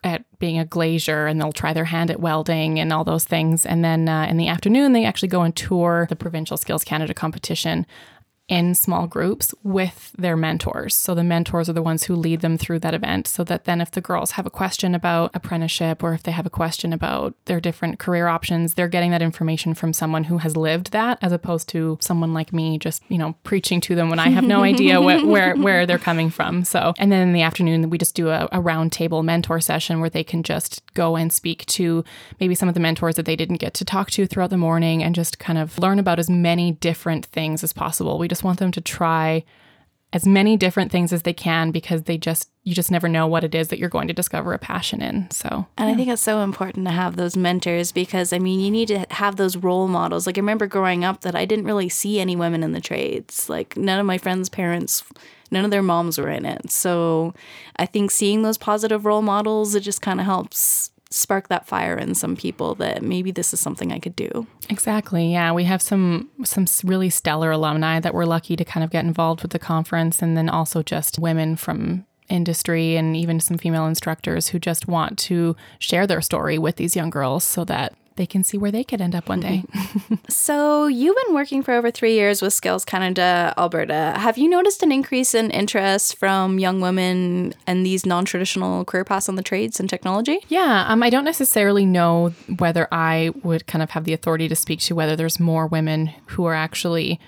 at 0.03 0.23
being 0.39 0.59
a 0.59 0.65
glazier 0.65 1.27
and 1.27 1.39
they'll 1.39 1.51
try 1.51 1.73
their 1.73 1.85
hand 1.85 2.11
at 2.11 2.19
welding 2.19 2.79
and 2.79 2.93
all 2.93 3.03
those 3.03 3.25
things. 3.25 3.65
And 3.65 3.83
then 3.83 4.07
uh, 4.07 4.27
in 4.29 4.37
the 4.37 4.47
afternoon, 4.47 4.93
they 4.93 5.05
actually 5.05 5.29
go 5.29 5.41
and 5.41 5.55
tour 5.55 6.07
the 6.09 6.15
Provincial 6.15 6.57
Skills 6.57 6.83
Canada 6.83 7.13
competition 7.13 7.85
in 8.47 8.73
small 8.73 9.07
groups 9.07 9.53
with 9.63 10.13
their 10.17 10.37
mentors. 10.37 10.95
So 10.95 11.13
the 11.13 11.23
mentors 11.23 11.67
are 11.67 11.73
the 11.73 11.81
ones 11.81 12.03
who 12.03 12.15
lead 12.15 12.39
them 12.39 12.57
through 12.57 12.79
that 12.79 12.93
event 12.93 13.27
so 13.27 13.43
that 13.43 13.65
then 13.65 13.81
if 13.81 13.91
the 13.91 13.99
girls 13.99 14.31
have 14.31 14.45
a 14.45 14.49
question 14.49 14.95
about 14.95 15.31
apprenticeship 15.33 16.01
or 16.01 16.13
if 16.13 16.23
they 16.23 16.31
have 16.31 16.45
a 16.45 16.49
question 16.49 16.93
about 16.93 17.35
their 17.45 17.59
different 17.59 17.99
career 17.99 18.27
options, 18.27 18.75
they're 18.75 18.87
getting 18.87 19.11
that 19.11 19.21
information 19.21 19.73
from 19.73 19.91
someone 19.91 20.25
who 20.25 20.37
has 20.37 20.55
lived 20.55 20.91
that 20.91 21.17
as 21.21 21.33
opposed 21.33 21.67
to 21.69 21.97
someone 21.99 22.33
like 22.33 22.53
me 22.53 22.77
just, 22.77 23.03
you 23.09 23.17
know, 23.17 23.35
preaching 23.43 23.81
to 23.81 23.95
them 23.95 24.09
when 24.09 24.19
I 24.19 24.29
have 24.29 24.45
no 24.45 24.63
idea 24.63 25.01
what, 25.01 25.25
where 25.25 25.55
where 25.55 25.85
they're 25.85 25.97
coming 25.97 26.29
from. 26.29 26.63
So, 26.63 26.93
and 26.97 27.11
then 27.11 27.27
in 27.27 27.33
the 27.33 27.41
afternoon 27.41 27.89
we 27.89 27.97
just 27.97 28.15
do 28.15 28.29
a, 28.29 28.45
a 28.53 28.61
roundtable 28.61 29.25
mentor 29.25 29.59
session 29.59 29.99
where 29.99 30.09
they 30.09 30.23
can 30.23 30.41
just 30.41 30.81
go 30.93 31.17
and 31.17 31.33
speak 31.33 31.65
to 31.65 32.05
maybe 32.39 32.55
some 32.55 32.69
of 32.69 32.75
the 32.75 32.79
mentors 32.79 33.15
that 33.15 33.25
they 33.25 33.35
didn't 33.35 33.57
get 33.57 33.73
to 33.75 33.85
talk 33.85 34.09
to 34.11 34.25
throughout 34.25 34.51
the 34.51 34.57
morning 34.57 35.03
and 35.03 35.15
just 35.15 35.37
kind 35.37 35.59
of 35.59 35.77
learn 35.79 35.99
about 35.99 36.17
as 36.17 36.29
many 36.29 36.71
different 36.71 37.25
things 37.25 37.61
as 37.63 37.73
possible. 37.73 38.17
We 38.17 38.27
just 38.27 38.36
just 38.37 38.43
want 38.43 38.59
them 38.59 38.71
to 38.71 38.81
try 38.81 39.43
as 40.13 40.27
many 40.27 40.55
different 40.55 40.91
things 40.91 41.11
as 41.11 41.23
they 41.23 41.33
can 41.33 41.71
because 41.71 42.03
they 42.03 42.19
just 42.19 42.51
you 42.63 42.75
just 42.75 42.91
never 42.91 43.09
know 43.09 43.25
what 43.25 43.43
it 43.43 43.55
is 43.55 43.69
that 43.69 43.79
you're 43.79 43.89
going 43.89 44.07
to 44.07 44.13
discover 44.13 44.53
a 44.53 44.59
passion 44.59 45.01
in 45.01 45.29
so. 45.31 45.65
And 45.75 45.89
yeah. 45.89 45.93
i 45.93 45.95
think 45.95 46.09
it's 46.09 46.21
so 46.21 46.41
important 46.41 46.85
to 46.85 46.91
have 46.91 47.15
those 47.15 47.35
mentors 47.35 47.91
because 47.91 48.31
i 48.31 48.37
mean 48.37 48.59
you 48.59 48.69
need 48.69 48.89
to 48.89 49.07
have 49.09 49.37
those 49.37 49.57
role 49.57 49.87
models. 49.87 50.27
Like 50.27 50.37
i 50.37 50.41
remember 50.41 50.67
growing 50.67 51.03
up 51.03 51.21
that 51.21 51.35
i 51.35 51.45
didn't 51.45 51.65
really 51.65 51.89
see 51.89 52.19
any 52.19 52.35
women 52.35 52.61
in 52.63 52.73
the 52.73 52.79
trades. 52.79 53.49
Like 53.49 53.75
none 53.75 53.99
of 53.99 54.05
my 54.05 54.19
friends 54.19 54.49
parents 54.49 55.03
none 55.49 55.65
of 55.65 55.71
their 55.71 55.81
moms 55.81 56.19
were 56.19 56.29
in 56.29 56.45
it. 56.45 56.69
So 56.71 57.33
i 57.77 57.87
think 57.87 58.11
seeing 58.11 58.43
those 58.43 58.59
positive 58.59 59.03
role 59.03 59.23
models 59.23 59.73
it 59.73 59.81
just 59.81 60.03
kind 60.03 60.19
of 60.19 60.27
helps 60.27 60.91
spark 61.09 61.47
that 61.47 61.65
fire 61.65 61.97
in 61.97 62.13
some 62.13 62.35
people 62.35 62.75
that 62.75 63.01
maybe 63.01 63.31
this 63.31 63.53
is 63.53 63.59
something 63.59 63.91
I 63.91 63.99
could 63.99 64.15
do. 64.15 64.47
Exactly. 64.69 65.31
Yeah, 65.31 65.51
we 65.51 65.63
have 65.63 65.81
some 65.81 66.29
some 66.43 66.65
really 66.83 67.09
stellar 67.09 67.51
alumni 67.51 67.99
that 67.99 68.13
we're 68.13 68.25
lucky 68.25 68.55
to 68.55 68.65
kind 68.65 68.83
of 68.83 68.89
get 68.89 69.05
involved 69.05 69.41
with 69.41 69.51
the 69.51 69.59
conference 69.59 70.21
and 70.21 70.35
then 70.35 70.49
also 70.49 70.83
just 70.83 71.19
women 71.19 71.55
from 71.55 72.05
industry 72.29 72.97
and 72.97 73.15
even 73.15 73.39
some 73.39 73.57
female 73.57 73.85
instructors 73.85 74.49
who 74.49 74.59
just 74.59 74.87
want 74.87 75.17
to 75.17 75.55
share 75.79 76.05
their 76.05 76.21
story 76.21 76.57
with 76.57 76.75
these 76.75 76.95
young 76.95 77.09
girls 77.09 77.43
so 77.43 77.63
that 77.63 77.93
they 78.17 78.25
can 78.25 78.43
see 78.43 78.57
where 78.57 78.71
they 78.71 78.83
could 78.83 79.01
end 79.01 79.15
up 79.15 79.29
one 79.29 79.39
day. 79.39 79.63
so, 80.29 80.87
you've 80.87 81.15
been 81.25 81.35
working 81.35 81.63
for 81.63 81.73
over 81.73 81.89
three 81.89 82.13
years 82.13 82.41
with 82.41 82.53
Skills 82.53 82.83
Canada 82.83 83.53
Alberta. 83.57 84.13
Have 84.17 84.37
you 84.37 84.49
noticed 84.49 84.83
an 84.83 84.91
increase 84.91 85.33
in 85.33 85.49
interest 85.51 86.17
from 86.17 86.59
young 86.59 86.81
women 86.81 87.53
and 87.65 87.85
these 87.85 88.05
non 88.05 88.25
traditional 88.25 88.83
career 88.85 89.03
paths 89.05 89.29
on 89.29 89.35
the 89.35 89.43
trades 89.43 89.79
and 89.79 89.89
technology? 89.89 90.39
Yeah, 90.49 90.85
um, 90.87 91.01
I 91.01 91.09
don't 91.09 91.25
necessarily 91.25 91.85
know 91.85 92.33
whether 92.57 92.87
I 92.91 93.31
would 93.43 93.67
kind 93.67 93.81
of 93.81 93.91
have 93.91 94.03
the 94.03 94.13
authority 94.13 94.47
to 94.47 94.55
speak 94.55 94.79
to 94.81 94.95
whether 94.95 95.15
there's 95.15 95.39
more 95.39 95.67
women 95.67 96.11
who 96.27 96.45
are 96.45 96.53
actually 96.53 97.19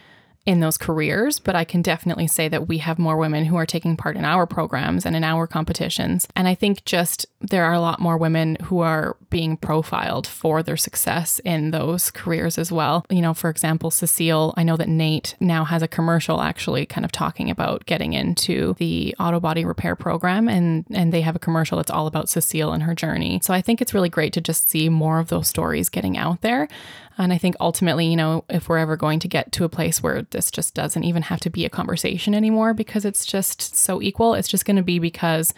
in 0.45 0.61
those 0.61 0.77
careers, 0.77 1.37
but 1.37 1.55
I 1.55 1.63
can 1.63 1.81
definitely 1.81 2.27
say 2.27 2.47
that 2.47 2.67
we 2.67 2.79
have 2.79 2.97
more 2.97 3.17
women 3.17 3.45
who 3.45 3.55
are 3.57 3.65
taking 3.65 3.97
part 3.97 4.15
in 4.15 4.25
our 4.25 4.47
programs 4.47 5.05
and 5.05 5.15
in 5.15 5.23
our 5.23 5.45
competitions. 5.45 6.27
And 6.35 6.47
I 6.47 6.55
think 6.55 6.85
just 6.85 7.25
there 7.41 7.65
are 7.65 7.73
a 7.73 7.81
lot 7.81 7.99
more 7.99 8.17
women 8.17 8.57
who 8.63 8.79
are 8.79 9.17
being 9.29 9.57
profiled 9.57 10.25
for 10.25 10.63
their 10.63 10.77
success 10.77 11.39
in 11.45 11.71
those 11.71 12.09
careers 12.09 12.57
as 12.57 12.71
well. 12.71 13.05
You 13.09 13.21
know, 13.21 13.33
for 13.33 13.49
example, 13.49 13.91
Cecile, 13.91 14.53
I 14.57 14.63
know 14.63 14.77
that 14.77 14.87
NAIT 14.89 15.35
now 15.39 15.65
has 15.65 15.81
a 15.81 15.87
commercial 15.87 16.41
actually 16.41 16.85
kind 16.85 17.05
of 17.05 17.11
talking 17.11 17.49
about 17.49 17.85
getting 17.85 18.13
into 18.13 18.73
the 18.79 19.15
auto 19.19 19.39
body 19.39 19.65
repair 19.65 19.95
program 19.95 20.47
and 20.47 20.85
and 20.91 21.13
they 21.13 21.21
have 21.21 21.35
a 21.35 21.39
commercial 21.39 21.77
that's 21.77 21.91
all 21.91 22.07
about 22.07 22.29
Cecile 22.29 22.71
and 22.71 22.83
her 22.83 22.95
journey. 22.95 23.39
So 23.43 23.53
I 23.53 23.61
think 23.61 23.81
it's 23.81 23.93
really 23.93 24.09
great 24.09 24.33
to 24.33 24.41
just 24.41 24.69
see 24.69 24.89
more 24.89 25.19
of 25.19 25.27
those 25.27 25.47
stories 25.47 25.89
getting 25.89 26.17
out 26.17 26.41
there. 26.41 26.67
And 27.19 27.33
I 27.33 27.37
think 27.37 27.57
ultimately, 27.59 28.07
you 28.07 28.15
know, 28.15 28.45
if 28.49 28.69
we're 28.69 28.77
ever 28.77 28.95
going 28.95 29.19
to 29.19 29.27
get 29.27 29.51
to 29.51 29.65
a 29.65 29.69
place 29.69 30.01
where 30.01 30.21
this 30.31 30.51
just 30.51 30.73
doesn't 30.73 31.03
even 31.03 31.23
have 31.23 31.39
to 31.41 31.49
be 31.49 31.65
a 31.65 31.69
conversation 31.69 32.33
anymore 32.33 32.73
because 32.73 33.05
it's 33.05 33.25
just 33.25 33.75
so 33.75 34.01
equal, 34.01 34.33
it's 34.33 34.47
just 34.47 34.65
going 34.65 34.77
to 34.77 34.83
be 34.83 34.99
because 34.99 35.53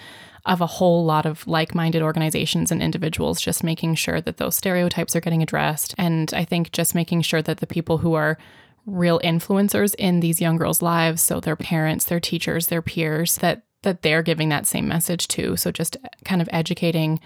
of 0.45 0.61
a 0.61 0.67
whole 0.67 1.05
lot 1.05 1.25
of 1.25 1.45
like 1.47 1.75
minded 1.75 2.01
organizations 2.01 2.71
and 2.71 2.81
individuals 2.81 3.39
just 3.39 3.63
making 3.63 3.95
sure 3.95 4.19
that 4.21 4.37
those 4.37 4.55
stereotypes 4.55 5.15
are 5.15 5.21
getting 5.21 5.43
addressed. 5.43 5.93
And 5.97 6.33
I 6.33 6.45
think 6.45 6.71
just 6.71 6.95
making 6.95 7.21
sure 7.21 7.41
that 7.43 7.59
the 7.59 7.67
people 7.67 7.99
who 7.99 8.13
are 8.15 8.37
real 8.85 9.19
influencers 9.19 9.93
in 9.99 10.19
these 10.19 10.41
young 10.41 10.57
girls' 10.57 10.81
lives, 10.81 11.21
so 11.21 11.39
their 11.39 11.55
parents, 11.55 12.05
their 12.05 12.19
teachers, 12.19 12.67
their 12.67 12.81
peers, 12.81 13.35
that 13.37 13.63
that 13.83 14.03
they're 14.03 14.21
giving 14.21 14.49
that 14.49 14.67
same 14.67 14.87
message 14.87 15.27
too. 15.27 15.57
So 15.57 15.71
just 15.71 15.97
kind 16.23 16.39
of 16.39 16.47
educating 16.51 17.19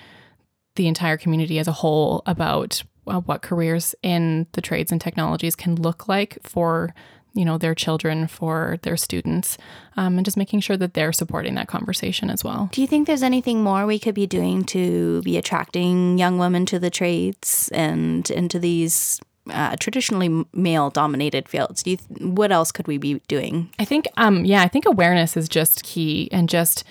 the 0.75 0.88
entire 0.88 1.18
community 1.18 1.60
as 1.60 1.68
a 1.68 1.74
whole 1.74 2.22
about 2.25 2.82
uh, 3.08 3.20
what 3.22 3.42
careers 3.42 3.94
in 4.02 4.48
the 4.54 4.62
trades 4.62 4.92
and 4.92 5.00
technologies 5.00 5.56
can 5.56 5.75
look 5.75 6.08
like 6.08 6.38
for 6.44 6.94
you 7.36 7.46
know 7.46 7.58
their 7.58 7.75
children 7.75 8.27
for 8.27 8.80
their 8.82 8.98
students 8.98 9.58
um, 9.98 10.18
and 10.18 10.25
just 10.25 10.38
making 10.38 10.62
sure 10.62 10.77
that 10.77 10.94
they're 10.94 11.13
supporting 11.13 11.56
that 11.56 11.68
conversation 11.68 12.30
as 12.30 12.44
well. 12.44 12.70
Do 12.72 12.82
you 12.82 12.88
think 12.88 13.06
there's 13.06 13.24
anything 13.24 13.62
more 13.62 13.86
we 13.86 14.00
could 14.00 14.15
be 14.15 14.25
doing 14.25 14.63
to 14.65 15.22
be 15.22 15.38
attracting 15.38 16.18
young 16.18 16.39
women 16.39 16.65
to 16.68 16.80
the 16.80 16.89
trades 16.89 17.70
and 17.74 18.30
into 18.32 18.58
these 18.58 19.20
uh, 19.50 19.75
traditionally 19.80 20.46
male 20.54 20.89
dominated 20.89 21.48
fields? 21.48 21.84
Do 21.84 21.92
you 21.92 21.98
th- 21.98 22.22
what 22.22 22.51
else 22.51 22.72
could 22.72 22.88
we 22.88 22.98
be 22.98 23.22
doing? 23.27 23.70
I 23.77 23.86
think 23.86 24.08
um 24.18 24.46
yeah 24.46 24.63
i 24.63 24.68
think 24.68 24.86
awareness 24.86 25.38
is 25.38 25.48
just 25.50 25.84
key 25.84 26.30
and 26.32 26.50
just 26.50 26.84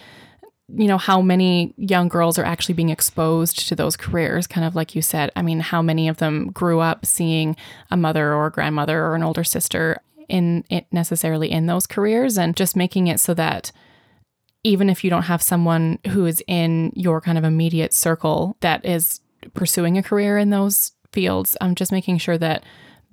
you 0.68 0.86
know 0.86 0.98
how 0.98 1.20
many 1.20 1.74
young 1.76 2.08
girls 2.08 2.38
are 2.38 2.44
actually 2.44 2.74
being 2.74 2.88
exposed 2.88 3.68
to 3.68 3.76
those 3.76 3.96
careers. 3.98 4.46
Kind 4.46 4.66
of 4.66 4.74
like 4.74 4.94
you 4.94 5.02
said 5.02 5.30
i 5.36 5.42
mean 5.42 5.60
how 5.60 5.82
many 5.82 6.08
of 6.08 6.18
them 6.18 6.50
grew 6.52 6.80
up 6.80 7.06
seeing 7.06 7.56
a 7.90 7.96
mother 7.96 8.34
or 8.34 8.46
a 8.46 8.50
grandmother 8.50 9.04
or 9.04 9.14
an 9.14 9.22
older 9.22 9.44
sister 9.44 9.98
in 10.28 10.64
it 10.70 10.86
necessarily 10.92 11.50
in 11.50 11.66
those 11.66 11.86
careers 11.86 12.38
and 12.38 12.56
just 12.56 12.76
making 12.76 13.06
it 13.06 13.20
so 13.20 13.34
that 13.34 13.72
even 14.62 14.88
if 14.88 15.04
you 15.04 15.10
don't 15.10 15.24
have 15.24 15.42
someone 15.42 15.98
who 16.08 16.24
is 16.26 16.42
in 16.46 16.92
your 16.94 17.20
kind 17.20 17.36
of 17.36 17.44
immediate 17.44 17.92
circle 17.92 18.56
that 18.60 18.84
is 18.84 19.20
pursuing 19.52 19.98
a 19.98 20.02
career 20.02 20.38
in 20.38 20.50
those 20.50 20.92
fields 21.12 21.56
i'm 21.60 21.74
just 21.74 21.92
making 21.92 22.18
sure 22.18 22.38
that 22.38 22.64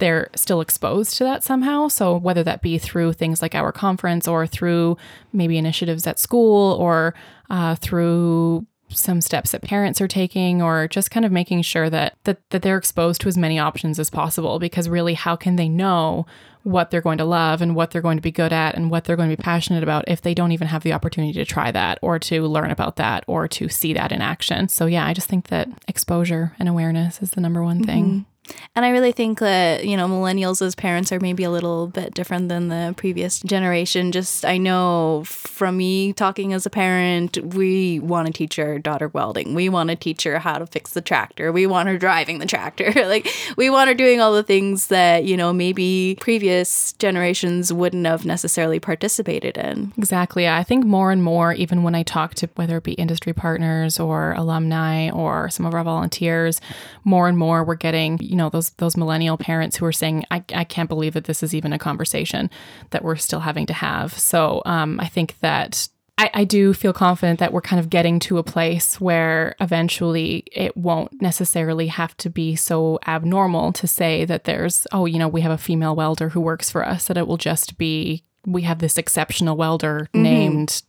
they're 0.01 0.29
still 0.35 0.61
exposed 0.61 1.15
to 1.17 1.23
that 1.23 1.43
somehow. 1.43 1.87
So, 1.87 2.17
whether 2.17 2.43
that 2.43 2.63
be 2.63 2.79
through 2.79 3.13
things 3.13 3.39
like 3.39 3.53
our 3.53 3.71
conference 3.71 4.27
or 4.27 4.47
through 4.47 4.97
maybe 5.31 5.59
initiatives 5.59 6.07
at 6.07 6.17
school 6.17 6.73
or 6.73 7.13
uh, 7.51 7.75
through 7.75 8.65
some 8.95 9.21
steps 9.21 9.51
that 9.51 9.61
parents 9.61 10.01
are 10.01 10.07
taking 10.07 10.61
or 10.61 10.87
just 10.87 11.11
kind 11.11 11.25
of 11.25 11.31
making 11.31 11.61
sure 11.61 11.89
that, 11.89 12.15
that 12.23 12.37
that 12.49 12.61
they're 12.61 12.77
exposed 12.77 13.21
to 13.21 13.27
as 13.27 13.37
many 13.37 13.59
options 13.59 13.99
as 13.99 14.09
possible 14.09 14.59
because 14.59 14.89
really 14.89 15.13
how 15.13 15.35
can 15.35 15.55
they 15.55 15.69
know 15.69 16.25
what 16.63 16.91
they're 16.91 17.01
going 17.01 17.17
to 17.17 17.25
love 17.25 17.61
and 17.61 17.75
what 17.75 17.91
they're 17.91 18.01
going 18.01 18.17
to 18.17 18.21
be 18.21 18.31
good 18.31 18.53
at 18.53 18.75
and 18.75 18.91
what 18.91 19.03
they're 19.03 19.15
going 19.15 19.29
to 19.29 19.35
be 19.35 19.41
passionate 19.41 19.81
about 19.81 20.05
if 20.07 20.21
they 20.21 20.33
don't 20.33 20.51
even 20.51 20.67
have 20.67 20.83
the 20.83 20.93
opportunity 20.93 21.33
to 21.33 21.45
try 21.45 21.71
that 21.71 21.97
or 22.01 22.19
to 22.19 22.43
learn 22.43 22.69
about 22.69 22.97
that 22.97 23.23
or 23.27 23.47
to 23.47 23.67
see 23.67 23.93
that 23.93 24.11
in 24.11 24.21
action. 24.21 24.67
So 24.67 24.85
yeah, 24.85 25.05
I 25.05 25.13
just 25.13 25.27
think 25.27 25.47
that 25.47 25.67
exposure 25.87 26.55
and 26.59 26.69
awareness 26.69 27.21
is 27.21 27.31
the 27.31 27.41
number 27.41 27.63
one 27.63 27.83
thing. 27.83 28.05
Mm-hmm. 28.05 28.30
And 28.75 28.85
I 28.85 28.89
really 28.89 29.11
think 29.11 29.39
that, 29.39 29.85
you 29.85 29.97
know, 29.97 30.07
millennials 30.07 30.61
as 30.61 30.75
parents 30.75 31.11
are 31.11 31.19
maybe 31.19 31.43
a 31.43 31.49
little 31.49 31.87
bit 31.87 32.13
different 32.13 32.49
than 32.49 32.69
the 32.69 32.93
previous 32.95 33.39
generation. 33.41 34.11
Just, 34.11 34.45
I 34.45 34.57
know 34.57 35.23
from 35.25 35.77
me 35.77 36.13
talking 36.13 36.53
as 36.53 36.65
a 36.65 36.69
parent, 36.69 37.37
we 37.53 37.99
want 37.99 38.27
to 38.27 38.33
teach 38.33 38.57
our 38.59 38.79
daughter 38.79 39.09
welding. 39.09 39.53
We 39.53 39.67
want 39.67 39.89
to 39.89 39.95
teach 39.95 40.23
her 40.23 40.39
how 40.39 40.57
to 40.57 40.65
fix 40.65 40.91
the 40.91 41.01
tractor. 41.01 41.51
We 41.51 41.67
want 41.67 41.89
her 41.89 41.97
driving 41.97 42.39
the 42.39 42.45
tractor. 42.45 42.91
like, 42.95 43.27
we 43.57 43.69
want 43.69 43.89
her 43.89 43.93
doing 43.93 44.21
all 44.21 44.33
the 44.33 44.43
things 44.43 44.87
that, 44.87 45.25
you 45.25 45.35
know, 45.35 45.51
maybe 45.51 46.17
previous 46.21 46.93
generations 46.93 47.73
wouldn't 47.73 48.05
have 48.05 48.25
necessarily 48.25 48.79
participated 48.79 49.57
in. 49.57 49.91
Exactly. 49.97 50.47
I 50.47 50.63
think 50.63 50.85
more 50.85 51.11
and 51.11 51.21
more, 51.21 51.53
even 51.53 51.83
when 51.83 51.95
I 51.95 52.03
talk 52.03 52.35
to 52.35 52.49
whether 52.55 52.77
it 52.77 52.83
be 52.83 52.93
industry 52.93 53.33
partners 53.33 53.99
or 53.99 54.31
alumni 54.33 55.09
or 55.09 55.49
some 55.49 55.65
of 55.65 55.73
our 55.73 55.83
volunteers, 55.83 56.61
more 57.03 57.27
and 57.27 57.37
more 57.37 57.63
we're 57.63 57.75
getting, 57.75 58.17
you 58.21 58.35
know, 58.35 58.40
those 58.49 58.71
those 58.71 58.97
millennial 58.97 59.37
parents 59.37 59.77
who 59.77 59.85
are 59.85 59.91
saying, 59.91 60.25
I, 60.31 60.43
I 60.53 60.63
can't 60.63 60.89
believe 60.89 61.13
that 61.13 61.25
this 61.25 61.43
is 61.43 61.53
even 61.53 61.73
a 61.73 61.79
conversation 61.79 62.49
that 62.91 63.03
we're 63.03 63.15
still 63.15 63.41
having 63.41 63.65
to 63.67 63.73
have. 63.73 64.17
So 64.17 64.61
um, 64.65 64.99
I 64.99 65.07
think 65.07 65.39
that 65.39 65.87
I, 66.17 66.29
I 66.33 66.43
do 66.43 66.73
feel 66.73 66.93
confident 66.93 67.39
that 67.39 67.51
we're 67.51 67.61
kind 67.61 67.79
of 67.79 67.89
getting 67.89 68.19
to 68.21 68.37
a 68.37 68.43
place 68.43 69.01
where 69.01 69.55
eventually 69.59 70.43
it 70.51 70.77
won't 70.77 71.21
necessarily 71.21 71.87
have 71.87 72.15
to 72.17 72.29
be 72.29 72.55
so 72.55 72.99
abnormal 73.07 73.73
to 73.73 73.87
say 73.87 74.25
that 74.25 74.43
there's, 74.43 74.85
oh, 74.91 75.05
you 75.05 75.17
know, 75.17 75.27
we 75.27 75.41
have 75.41 75.51
a 75.51 75.57
female 75.57 75.95
welder 75.95 76.29
who 76.29 76.39
works 76.39 76.69
for 76.69 76.85
us, 76.85 77.07
that 77.07 77.17
it 77.17 77.27
will 77.27 77.37
just 77.37 77.77
be 77.77 78.23
we 78.45 78.63
have 78.63 78.79
this 78.79 78.97
exceptional 78.97 79.57
welder 79.57 80.09
mm-hmm. 80.13 80.23
named 80.23 80.83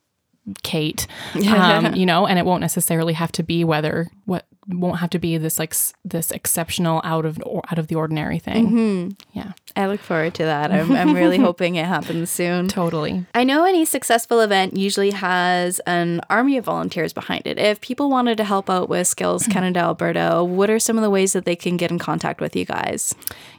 Kate, 0.62 1.06
um, 1.47 1.94
you 1.94 2.04
know, 2.04 2.26
and 2.26 2.38
it 2.38 2.44
won't 2.44 2.61
necessarily 2.61 3.12
have 3.12 3.32
to 3.32 3.42
be 3.42 3.64
whether 3.64 4.09
what 4.25 4.47
won't 4.69 4.99
have 5.00 5.11
to 5.11 5.19
be 5.19 5.37
this 5.38 5.59
like 5.59 5.73
s- 5.73 5.92
this 6.04 6.31
exceptional 6.31 7.00
out 7.04 7.25
of 7.25 7.38
out 7.71 7.78
of 7.78 7.88
the 7.88 7.95
ordinary 7.95 8.38
thing. 8.38 8.69
Mm-hmm. 8.71 9.38
Yeah, 9.38 9.52
I 9.76 9.87
look 9.87 10.00
forward 10.00 10.35
to 10.35 10.45
that. 10.45 10.71
I'm, 10.73 10.92
I'm 10.92 11.14
really 11.14 11.38
hoping 11.49 11.75
it 11.76 11.87
happens 11.87 12.31
soon. 12.31 12.69
Totally. 12.69 13.25
I 13.35 13.45
know 13.45 13.64
any 13.64 13.85
successful 13.85 14.40
event 14.40 14.76
usually 14.76 15.11
has 15.11 15.81
an 15.81 16.21
army 16.31 16.57
of 16.59 16.64
volunteers 16.64 17.12
behind 17.12 17.47
it. 17.47 17.59
If 17.59 17.81
people 17.81 18.09
wanted 18.11 18.37
to 18.38 18.45
help 18.45 18.71
out 18.71 18.88
with 18.88 19.07
Skills. 19.09 19.47
Canada 19.47 19.81
Alberta, 19.81 20.45
what 20.45 20.71
are 20.71 20.78
some 20.78 20.97
of 20.97 21.02
the 21.02 21.11
ways 21.11 21.33
that 21.33 21.45
they 21.45 21.57
can 21.57 21.76
get 21.76 21.90
in 21.90 21.99
contact 21.99 22.40
with 22.40 22.54
you 22.57 22.64
guys? 22.64 23.14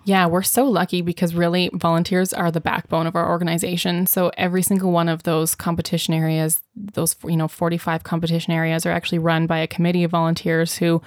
Yeah, 0.05 0.25
we're 0.25 0.43
so 0.43 0.65
lucky 0.65 1.01
because 1.01 1.33
really 1.33 1.69
volunteers 1.73 2.33
are 2.33 2.51
the 2.51 2.59
backbone 2.59 3.07
of 3.07 3.15
our 3.15 3.29
organization. 3.29 4.05
So 4.05 4.31
every 4.37 4.61
single 4.61 4.91
one 4.91 5.07
of 5.07 5.23
those 5.23 5.55
competition 5.55 6.13
areas, 6.13 6.61
those 6.75 7.15
you 7.23 7.37
know 7.37 7.47
45 7.47 8.03
competition 8.03 8.51
areas 8.53 8.85
are 8.85 8.91
actually 8.91 9.19
run 9.19 9.47
by 9.47 9.59
a 9.59 9.67
committee 9.67 10.03
of 10.03 10.11
volunteers 10.11 10.75
who 10.75 11.01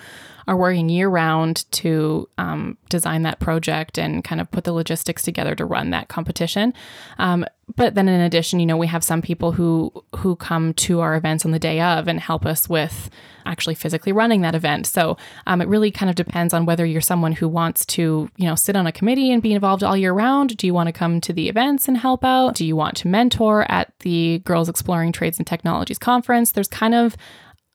are 0.49 0.57
working 0.57 0.89
year 0.89 1.09
round 1.09 1.71
to 1.73 2.29
um, 2.39 2.79
design 2.89 3.23
that 3.23 3.41
project 3.41 3.99
and 3.99 4.23
kind 4.23 4.41
of 4.41 4.51
put 4.51 4.65
the 4.65 4.73
logistics 4.73 5.23
together 5.23 5.55
to 5.55 5.65
run 5.65 5.91
that 5.91 6.09
competition. 6.09 6.73
Um, 7.19 7.45
but 7.75 7.97
then 7.97 8.09
in 8.09 8.21
addition, 8.21 8.61
you 8.61 8.67
know, 8.67 8.77
we 8.77 8.87
have 8.87 9.03
some 9.03 9.21
people 9.21 9.51
who 9.51 9.93
who 10.15 10.37
come 10.37 10.73
to 10.75 11.01
our 11.01 11.17
events 11.17 11.45
on 11.45 11.51
the 11.51 11.59
day 11.59 11.81
of 11.81 12.07
and 12.07 12.21
help 12.21 12.47
us 12.47 12.69
with 12.69 13.11
actually 13.45 13.75
physically 13.75 14.13
running 14.13 14.43
that 14.43 14.55
event. 14.55 14.87
So 14.87 15.17
um, 15.49 15.61
it 15.61 15.67
really 15.67 15.91
kind 15.91 16.09
of 16.09 16.15
depends 16.15 16.55
on 16.55 16.65
whether 16.65 16.87
you're 16.87 17.01
someone 17.01 17.33
who 17.33 17.49
wants 17.49 17.85
to, 17.87 18.31
you 18.37 18.47
know, 18.47 18.55
sit 18.55 18.77
on 18.77 18.87
a 18.87 18.93
committee 18.93 19.33
and 19.33 19.43
be 19.43 19.53
involved 19.53 19.83
all 19.83 19.97
year 19.97 20.13
round. 20.13 20.57
Do 20.57 20.67
you 20.67 20.75
want 20.75 20.87
to 20.87 20.93
come 20.93 21.21
to 21.23 21.33
the 21.33 21.49
events 21.49 21.89
and 21.89 21.97
help 21.97 22.25
out? 22.25 22.55
Do 22.55 22.65
you 22.65 22.77
want 22.77 22.97
to 22.99 23.09
mentor 23.09 23.71
at 23.71 23.93
the 24.01 24.41
Girls 24.41 24.69
Exploring 24.69 25.11
Trades 25.11 25.39
and 25.39 25.47
Technologies 25.47 25.99
conference? 25.99 26.53
There's 26.53 26.69
kind 26.69 26.95
of 26.95 27.17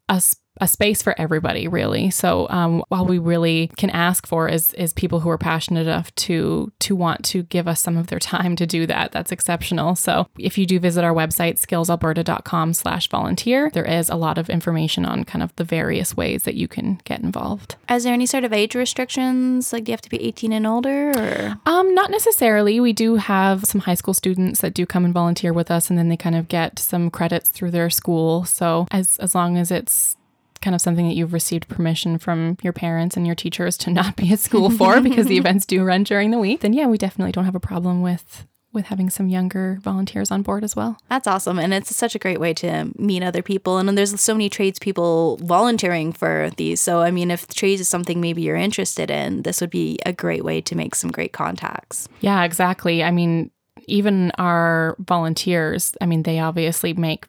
a 0.07 0.21
a 0.59 0.67
space 0.67 1.01
for 1.01 1.19
everybody 1.19 1.67
really. 1.67 2.09
So 2.09 2.47
um, 2.49 2.83
while 2.89 3.05
we 3.05 3.19
really 3.19 3.71
can 3.77 3.89
ask 3.89 4.27
for 4.27 4.49
is 4.49 4.73
is 4.73 4.93
people 4.93 5.21
who 5.21 5.29
are 5.29 5.37
passionate 5.37 5.87
enough 5.87 6.13
to 6.15 6.71
to 6.79 6.95
want 6.95 7.23
to 7.25 7.43
give 7.43 7.67
us 7.67 7.81
some 7.81 7.97
of 7.97 8.07
their 8.07 8.19
time 8.19 8.55
to 8.57 8.65
do 8.65 8.85
that. 8.87 9.11
That's 9.11 9.31
exceptional. 9.31 9.95
So 9.95 10.27
if 10.37 10.57
you 10.57 10.65
do 10.65 10.79
visit 10.79 11.03
our 11.03 11.13
website 11.13 11.59
skillsalberta.com 11.59 12.73
slash 12.73 13.07
volunteer 13.09 13.69
there 13.73 13.85
is 13.85 14.09
a 14.09 14.15
lot 14.15 14.37
of 14.37 14.49
information 14.49 15.05
on 15.05 15.23
kind 15.23 15.43
of 15.43 15.55
the 15.55 15.63
various 15.63 16.15
ways 16.15 16.43
that 16.43 16.55
you 16.55 16.67
can 16.67 16.99
get 17.05 17.21
involved. 17.21 17.75
Is 17.89 18.03
there 18.03 18.13
any 18.13 18.25
sort 18.25 18.43
of 18.43 18.53
age 18.53 18.75
restrictions? 18.75 19.71
Like 19.71 19.85
do 19.85 19.91
you 19.91 19.93
have 19.93 20.01
to 20.01 20.09
be 20.09 20.21
18 20.21 20.51
and 20.51 20.67
older 20.67 21.11
or? 21.11 21.57
Um 21.65 21.95
not 21.95 22.11
necessarily. 22.11 22.79
We 22.79 22.93
do 22.93 23.15
have 23.15 23.63
some 23.65 23.81
high 23.81 23.95
school 23.95 24.13
students 24.13 24.61
that 24.61 24.73
do 24.73 24.85
come 24.85 25.05
and 25.05 25.13
volunteer 25.13 25.53
with 25.53 25.71
us 25.71 25.89
and 25.89 25.97
then 25.97 26.09
they 26.09 26.17
kind 26.17 26.35
of 26.35 26.47
get 26.47 26.79
some 26.79 27.09
credits 27.09 27.49
through 27.49 27.71
their 27.71 27.89
school. 27.89 28.43
So 28.45 28.87
as 28.91 29.17
as 29.17 29.33
long 29.33 29.57
as 29.57 29.71
it's 29.71 30.17
kind 30.61 30.75
of 30.75 30.81
something 30.81 31.07
that 31.07 31.15
you've 31.15 31.33
received 31.33 31.67
permission 31.67 32.17
from 32.17 32.57
your 32.61 32.73
parents 32.73 33.17
and 33.17 33.25
your 33.25 33.35
teachers 33.35 33.77
to 33.77 33.89
not 33.91 34.15
be 34.15 34.31
at 34.31 34.39
school 34.39 34.69
for 34.69 35.01
because 35.01 35.27
the 35.27 35.37
events 35.37 35.65
do 35.65 35.83
run 35.83 36.03
during 36.03 36.31
the 36.31 36.39
week, 36.39 36.61
then 36.61 36.73
yeah, 36.73 36.87
we 36.87 36.97
definitely 36.97 37.31
don't 37.31 37.45
have 37.45 37.55
a 37.55 37.59
problem 37.59 38.01
with 38.01 38.47
with 38.73 38.85
having 38.85 39.09
some 39.09 39.27
younger 39.27 39.79
volunteers 39.81 40.31
on 40.31 40.41
board 40.41 40.63
as 40.63 40.75
well. 40.75 40.97
That's 41.09 41.27
awesome. 41.27 41.59
And 41.59 41.73
it's 41.73 41.93
such 41.95 42.15
a 42.15 42.19
great 42.19 42.39
way 42.39 42.53
to 42.55 42.89
meet 42.97 43.23
other 43.23 43.41
people. 43.41 43.77
And 43.77 43.97
there's 43.97 44.19
so 44.21 44.33
many 44.33 44.49
tradespeople 44.49 45.37
volunteering 45.43 46.13
for 46.13 46.51
these. 46.55 46.79
So, 46.79 47.01
I 47.01 47.11
mean, 47.11 47.31
if 47.31 47.47
trades 47.47 47.81
is 47.81 47.89
something 47.89 48.21
maybe 48.21 48.43
you're 48.43 48.55
interested 48.55 49.11
in, 49.11 49.41
this 49.41 49.59
would 49.61 49.71
be 49.71 49.99
a 50.05 50.13
great 50.13 50.45
way 50.45 50.61
to 50.61 50.75
make 50.75 50.95
some 50.95 51.11
great 51.11 51.33
contacts. 51.33 52.07
Yeah, 52.21 52.43
exactly. 52.43 53.03
I 53.03 53.11
mean, 53.11 53.51
even 53.87 54.31
our 54.37 54.95
volunteers, 54.99 55.93
I 55.99 56.05
mean, 56.05 56.23
they 56.23 56.39
obviously 56.39 56.93
make 56.93 57.27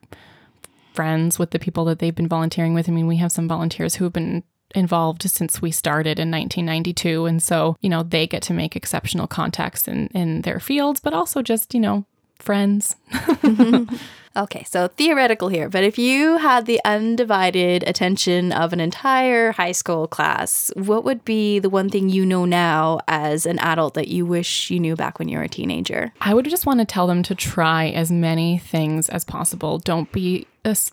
friends 0.92 1.38
with 1.38 1.50
the 1.50 1.58
people 1.58 1.84
that 1.86 1.98
they've 1.98 2.14
been 2.14 2.28
volunteering 2.28 2.74
with. 2.74 2.88
I 2.88 2.92
mean, 2.92 3.06
we 3.06 3.16
have 3.16 3.32
some 3.32 3.48
volunteers 3.48 3.96
who 3.96 4.04
have 4.04 4.12
been 4.12 4.44
involved 4.74 5.28
since 5.28 5.60
we 5.60 5.70
started 5.70 6.18
in 6.18 6.30
1992 6.30 7.26
and 7.26 7.42
so 7.42 7.76
you 7.82 7.90
know 7.90 8.02
they 8.02 8.26
get 8.26 8.42
to 8.42 8.54
make 8.54 8.74
exceptional 8.74 9.26
contacts 9.26 9.86
in 9.86 10.06
in 10.14 10.40
their 10.42 10.58
fields 10.58 10.98
but 10.98 11.12
also 11.12 11.42
just 11.42 11.74
you 11.74 11.80
know 11.80 12.06
friends 12.38 12.96
Okay, 14.36 14.64
so 14.64 14.88
theoretical 14.88 15.48
here, 15.48 15.68
but 15.68 15.84
if 15.84 15.98
you 15.98 16.38
had 16.38 16.66
the 16.66 16.80
undivided 16.84 17.84
attention 17.86 18.50
of 18.52 18.72
an 18.72 18.80
entire 18.80 19.52
high 19.52 19.72
school 19.72 20.06
class, 20.06 20.70
what 20.74 21.04
would 21.04 21.24
be 21.24 21.58
the 21.58 21.68
one 21.68 21.90
thing 21.90 22.08
you 22.08 22.24
know 22.24 22.44
now 22.44 23.00
as 23.08 23.44
an 23.44 23.58
adult 23.58 23.94
that 23.94 24.08
you 24.08 24.24
wish 24.24 24.70
you 24.70 24.80
knew 24.80 24.96
back 24.96 25.18
when 25.18 25.28
you 25.28 25.36
were 25.36 25.44
a 25.44 25.48
teenager? 25.48 26.12
I 26.20 26.32
would 26.32 26.48
just 26.48 26.64
want 26.64 26.80
to 26.80 26.86
tell 26.86 27.06
them 27.06 27.22
to 27.24 27.34
try 27.34 27.88
as 27.88 28.10
many 28.10 28.58
things 28.58 29.08
as 29.10 29.24
possible. 29.24 29.78
Don't 29.78 30.10
be 30.12 30.46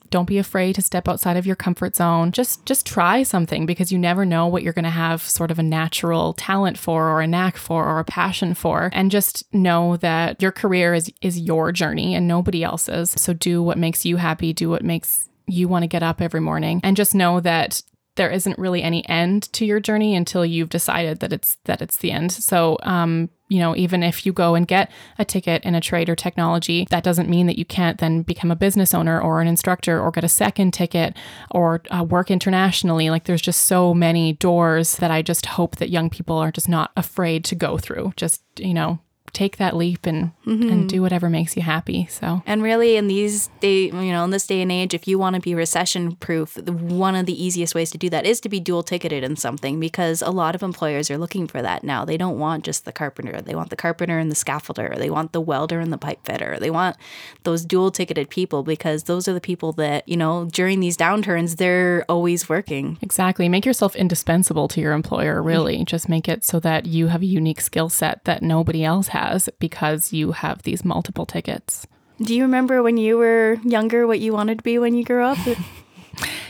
don't 0.09 0.27
be 0.27 0.39
afraid 0.39 0.73
to 0.73 0.81
step 0.81 1.07
outside 1.07 1.37
of 1.37 1.45
your 1.45 1.55
comfort 1.55 1.95
zone. 1.95 2.31
Just 2.31 2.65
just 2.65 2.85
try 2.85 3.21
something 3.21 3.65
because 3.65 3.91
you 3.91 3.99
never 3.99 4.25
know 4.25 4.47
what 4.47 4.63
you're 4.63 4.73
going 4.73 4.83
to 4.83 4.89
have 4.89 5.21
sort 5.21 5.51
of 5.51 5.59
a 5.59 5.63
natural 5.63 6.33
talent 6.33 6.77
for 6.77 7.07
or 7.07 7.21
a 7.21 7.27
knack 7.27 7.55
for 7.55 7.85
or 7.85 7.99
a 7.99 8.03
passion 8.03 8.55
for. 8.55 8.89
And 8.93 9.11
just 9.11 9.51
know 9.53 9.97
that 9.97 10.41
your 10.41 10.51
career 10.51 10.95
is 10.95 11.11
is 11.21 11.39
your 11.39 11.71
journey 11.71 12.15
and 12.15 12.27
nobody 12.27 12.63
else's. 12.63 13.11
So 13.11 13.28
do 13.33 13.61
what 13.61 13.77
makes 13.77 14.05
you 14.05 14.17
happy, 14.17 14.53
do 14.53 14.69
what 14.69 14.83
makes 14.83 15.29
you 15.47 15.67
want 15.67 15.83
to 15.83 15.87
get 15.87 16.03
up 16.03 16.21
every 16.21 16.41
morning 16.41 16.79
and 16.83 16.95
just 16.95 17.15
know 17.15 17.39
that 17.39 17.81
there 18.15 18.29
isn't 18.29 18.59
really 18.59 18.83
any 18.83 19.07
end 19.07 19.51
to 19.53 19.65
your 19.65 19.79
journey 19.79 20.15
until 20.15 20.45
you've 20.45 20.69
decided 20.69 21.21
that 21.21 21.31
it's 21.31 21.57
that 21.65 21.81
it's 21.81 21.97
the 21.97 22.11
end. 22.11 22.31
So 22.31 22.77
um 22.83 23.29
you 23.51 23.57
know, 23.57 23.75
even 23.75 24.03
if 24.03 24.27
you 24.27 24.31
go 24.31 24.53
and 24.53 24.67
get 24.67 24.91
a 25.17 25.25
ticket 25.25 25.63
in 25.63 25.73
a 25.73 25.81
trade 25.81 26.07
or 26.07 26.15
technology, 26.15 26.85
that 26.91 27.03
doesn't 27.03 27.27
mean 27.27 27.47
that 27.47 27.57
you 27.57 27.65
can't 27.65 27.97
then 27.97 28.21
become 28.21 28.51
a 28.51 28.55
business 28.55 28.93
owner 28.93 29.19
or 29.19 29.41
an 29.41 29.47
instructor 29.47 29.99
or 29.99 30.11
get 30.11 30.23
a 30.23 30.29
second 30.29 30.71
ticket 30.71 31.17
or 31.49 31.81
uh, 31.89 32.03
work 32.03 32.29
internationally. 32.29 33.09
Like 33.09 33.23
there's 33.23 33.41
just 33.41 33.61
so 33.61 33.93
many 33.93 34.33
doors 34.33 34.97
that 34.97 35.09
I 35.09 35.23
just 35.23 35.47
hope 35.47 35.77
that 35.77 35.89
young 35.89 36.11
people 36.11 36.37
are 36.37 36.51
just 36.51 36.69
not 36.69 36.91
afraid 36.95 37.43
to 37.45 37.55
go 37.55 37.79
through. 37.79 38.13
Just, 38.15 38.43
you 38.59 38.73
know, 38.73 38.99
take 39.33 39.57
that 39.57 39.75
leap 39.75 40.05
and 40.05 40.31
mm-hmm. 40.45 40.69
and 40.69 40.89
do 40.89 41.01
whatever 41.01 41.29
makes 41.29 41.55
you 41.55 41.61
happy. 41.61 42.07
So 42.07 42.41
and 42.45 42.63
really 42.63 42.95
in 42.95 43.07
these 43.07 43.47
day 43.59 43.85
you 43.85 44.11
know 44.11 44.23
in 44.23 44.31
this 44.31 44.47
day 44.47 44.61
and 44.61 44.71
age, 44.71 44.93
if 44.93 45.07
you 45.07 45.19
want 45.19 45.35
to 45.35 45.41
be 45.41 45.55
recession 45.55 46.15
proof, 46.15 46.57
one 46.57 47.15
of 47.15 47.25
the 47.25 47.43
easiest 47.43 47.75
ways 47.75 47.91
to 47.91 47.97
do 47.97 48.09
that 48.09 48.25
is 48.25 48.39
to 48.41 48.49
be 48.49 48.59
dual 48.59 48.83
ticketed 48.83 49.23
in 49.23 49.35
something 49.35 49.79
because 49.79 50.21
a 50.21 50.31
lot 50.31 50.55
of 50.55 50.63
employers 50.63 51.11
are 51.11 51.17
looking 51.17 51.47
for 51.47 51.61
that 51.61 51.83
now. 51.83 52.05
They 52.05 52.17
don't 52.17 52.39
want 52.39 52.65
just 52.65 52.85
the 52.85 52.91
carpenter; 52.91 53.41
they 53.41 53.55
want 53.55 53.69
the 53.69 53.75
carpenter 53.75 54.17
and 54.17 54.31
the 54.31 54.35
scaffolder. 54.35 54.97
They 54.97 55.09
want 55.09 55.31
the 55.31 55.41
welder 55.41 55.79
and 55.79 55.93
the 55.93 55.97
pipe 55.97 56.25
fitter. 56.25 56.57
They 56.59 56.71
want 56.71 56.97
those 57.43 57.65
dual 57.65 57.91
ticketed 57.91 58.29
people 58.29 58.63
because 58.63 59.03
those 59.03 59.27
are 59.27 59.33
the 59.33 59.41
people 59.41 59.71
that 59.73 60.07
you 60.07 60.17
know 60.17 60.45
during 60.51 60.79
these 60.79 60.97
downturns 60.97 61.57
they're 61.57 62.05
always 62.09 62.49
working. 62.49 62.97
Exactly. 63.01 63.49
Make 63.49 63.65
yourself 63.65 63.95
indispensable 63.95 64.67
to 64.69 64.81
your 64.81 64.93
employer. 64.93 65.41
Really, 65.41 65.75
mm-hmm. 65.75 65.85
just 65.85 66.09
make 66.09 66.27
it 66.27 66.43
so 66.43 66.59
that 66.61 66.85
you 66.85 67.07
have 67.07 67.21
a 67.21 67.25
unique 67.25 67.61
skill 67.61 67.89
set 67.89 68.23
that 68.25 68.41
nobody 68.41 68.83
else 68.83 69.09
has 69.09 69.18
has 69.19 69.49
because 69.59 70.13
you 70.13 70.31
have 70.31 70.63
these 70.63 70.85
multiple 70.85 71.25
tickets. 71.25 71.87
Do 72.21 72.35
you 72.35 72.43
remember 72.43 72.83
when 72.83 72.97
you 72.97 73.17
were 73.17 73.57
younger 73.63 74.05
what 74.05 74.19
you 74.19 74.33
wanted 74.33 74.59
to 74.59 74.63
be 74.63 74.77
when 74.77 74.93
you 74.93 75.03
grew 75.03 75.23
up? 75.23 75.37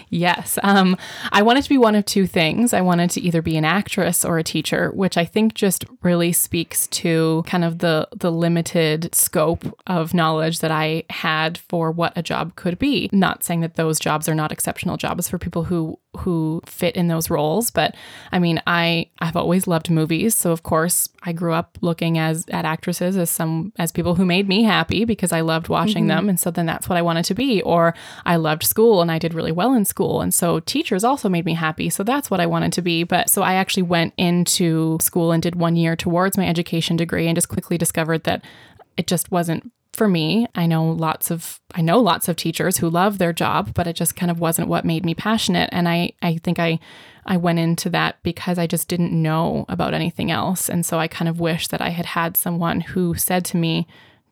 Yes. 0.09 0.57
Um, 0.63 0.97
I 1.31 1.43
wanted 1.43 1.63
to 1.63 1.69
be 1.69 1.77
one 1.77 1.95
of 1.95 2.05
two 2.05 2.25
things. 2.25 2.73
I 2.73 2.81
wanted 2.81 3.11
to 3.11 3.21
either 3.21 3.41
be 3.41 3.57
an 3.57 3.65
actress 3.65 4.25
or 4.25 4.39
a 4.39 4.43
teacher, 4.43 4.91
which 4.91 5.17
I 5.17 5.25
think 5.25 5.53
just 5.53 5.85
really 6.01 6.31
speaks 6.31 6.87
to 6.87 7.43
kind 7.45 7.63
of 7.63 7.79
the 7.79 8.07
the 8.15 8.31
limited 8.31 9.13
scope 9.13 9.65
of 9.87 10.13
knowledge 10.13 10.59
that 10.59 10.71
I 10.71 11.03
had 11.09 11.57
for 11.57 11.91
what 11.91 12.13
a 12.15 12.23
job 12.23 12.55
could 12.55 12.79
be. 12.79 13.09
Not 13.11 13.43
saying 13.43 13.61
that 13.61 13.75
those 13.75 13.99
jobs 13.99 14.27
are 14.27 14.35
not 14.35 14.51
exceptional 14.51 14.97
jobs 14.97 15.29
for 15.29 15.37
people 15.37 15.65
who 15.65 15.99
who 16.17 16.61
fit 16.65 16.95
in 16.95 17.07
those 17.07 17.29
roles, 17.29 17.69
but 17.69 17.95
I 18.31 18.39
mean, 18.39 18.61
I 18.65 19.09
I've 19.19 19.35
always 19.35 19.67
loved 19.67 19.89
movies, 19.89 20.33
so 20.33 20.51
of 20.51 20.63
course 20.63 21.07
I 21.23 21.33
grew 21.33 21.53
up 21.53 21.77
looking 21.81 22.17
as 22.17 22.45
at 22.49 22.65
actresses 22.65 23.15
as 23.15 23.29
some 23.29 23.73
as 23.77 23.91
people 23.91 24.15
who 24.15 24.25
made 24.25 24.47
me 24.49 24.63
happy 24.63 25.05
because 25.05 25.31
I 25.31 25.41
loved 25.41 25.69
watching 25.69 26.03
mm-hmm. 26.03 26.25
them, 26.25 26.29
and 26.29 26.39
so 26.39 26.49
then 26.49 26.65
that's 26.65 26.89
what 26.89 26.97
I 26.97 27.03
wanted 27.03 27.25
to 27.25 27.35
be. 27.35 27.61
Or 27.61 27.93
I 28.25 28.37
loved 28.37 28.63
school 28.63 29.01
and 29.01 29.11
I 29.11 29.19
did 29.19 29.33
really 29.33 29.51
well 29.51 29.73
in 29.73 29.85
school 29.85 29.99
school. 29.99 30.21
And 30.21 30.33
so 30.33 30.61
teachers 30.61 31.03
also 31.03 31.27
made 31.27 31.45
me 31.45 31.53
happy. 31.53 31.89
So 31.89 32.03
that's 32.03 32.31
what 32.31 32.39
I 32.39 32.45
wanted 32.45 32.71
to 32.73 32.81
be. 32.81 33.03
But 33.03 33.29
so 33.29 33.41
I 33.41 33.55
actually 33.55 33.83
went 33.83 34.13
into 34.17 34.97
school 35.01 35.31
and 35.31 35.43
did 35.43 35.55
one 35.55 35.75
year 35.75 35.95
towards 35.95 36.37
my 36.37 36.47
education 36.47 36.95
degree 36.95 37.27
and 37.27 37.35
just 37.35 37.49
quickly 37.49 37.77
discovered 37.77 38.23
that 38.23 38.43
it 38.95 39.07
just 39.07 39.29
wasn't 39.29 39.71
for 39.93 40.07
me. 40.07 40.47
I 40.55 40.65
know 40.65 40.89
lots 40.89 41.31
of 41.31 41.59
I 41.73 41.81
know 41.81 41.99
lots 41.99 42.27
of 42.27 42.35
teachers 42.35 42.77
who 42.77 42.89
love 42.89 43.17
their 43.17 43.33
job, 43.33 43.73
but 43.73 43.87
it 43.87 43.95
just 43.95 44.15
kind 44.15 44.31
of 44.31 44.39
wasn't 44.39 44.67
what 44.67 44.85
made 44.85 45.05
me 45.05 45.13
passionate. 45.13 45.69
And 45.71 45.87
I 45.87 46.13
I 46.21 46.37
think 46.37 46.59
I 46.59 46.79
I 47.25 47.37
went 47.37 47.59
into 47.59 47.89
that 47.91 48.21
because 48.23 48.57
I 48.57 48.67
just 48.67 48.87
didn't 48.87 49.11
know 49.11 49.65
about 49.69 49.93
anything 49.93 50.31
else. 50.31 50.69
And 50.69 50.85
so 50.85 50.99
I 50.99 51.07
kind 51.07 51.29
of 51.29 51.39
wish 51.39 51.67
that 51.67 51.81
I 51.81 51.89
had 51.89 52.07
had 52.07 52.37
someone 52.37 52.81
who 52.81 53.15
said 53.15 53.45
to 53.45 53.57
me, 53.57 53.87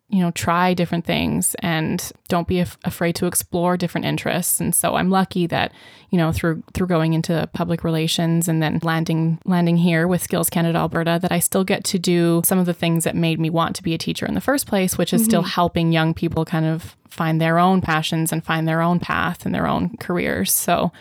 you 0.10 0.20
know, 0.20 0.32
try 0.32 0.74
different 0.74 1.06
things 1.06 1.54
and 1.60 2.12
don't 2.30 2.48
be 2.48 2.60
af- 2.60 2.78
afraid 2.86 3.14
to 3.14 3.26
explore 3.26 3.76
different 3.76 4.06
interests. 4.06 4.62
And 4.62 4.74
so 4.74 4.96
I'm 4.96 5.10
lucky 5.10 5.48
that, 5.48 5.74
you 6.12 6.18
know, 6.18 6.32
through 6.32 6.64
through 6.74 6.88
going 6.88 7.14
into 7.14 7.50
public 7.54 7.84
relations 7.84 8.48
and 8.48 8.64
then 8.64 8.80
landing 8.84 9.38
landing 9.44 9.76
here 9.76 10.08
with 10.08 10.22
Skills 10.22 10.50
Canada 10.50 10.80
Alberta 10.80 11.20
that 11.22 11.34
I 11.34 11.40
still 11.40 11.66
get 11.66 11.84
to 11.86 12.00
do 12.00 12.42
some 12.46 12.58
of 12.58 12.66
the 12.66 12.74
things 12.74 13.04
that 13.04 13.18
made 13.18 13.38
me 13.38 13.50
want 13.50 13.76
to 13.76 13.84
be 13.84 13.94
a 13.94 13.98
teacher 13.98 14.26
in 14.26 14.34
the 14.34 14.42
first 14.42 14.66
place, 14.66 14.98
which 14.98 15.14
is 15.14 15.22
mm-hmm. 15.22 15.30
still 15.30 15.44
helping 15.44 15.92
young 15.92 16.14
people 16.14 16.46
kind 16.46 16.66
of 16.66 16.96
find 17.10 17.42
their 17.42 17.60
own 17.60 17.82
passions 17.82 18.32
and 18.32 18.46
find 18.46 18.66
their 18.66 18.82
own 18.82 19.00
path 19.00 19.46
and 19.46 19.54
their 19.54 19.68
own 19.68 19.98
careers. 19.98 20.54
So 20.54 20.94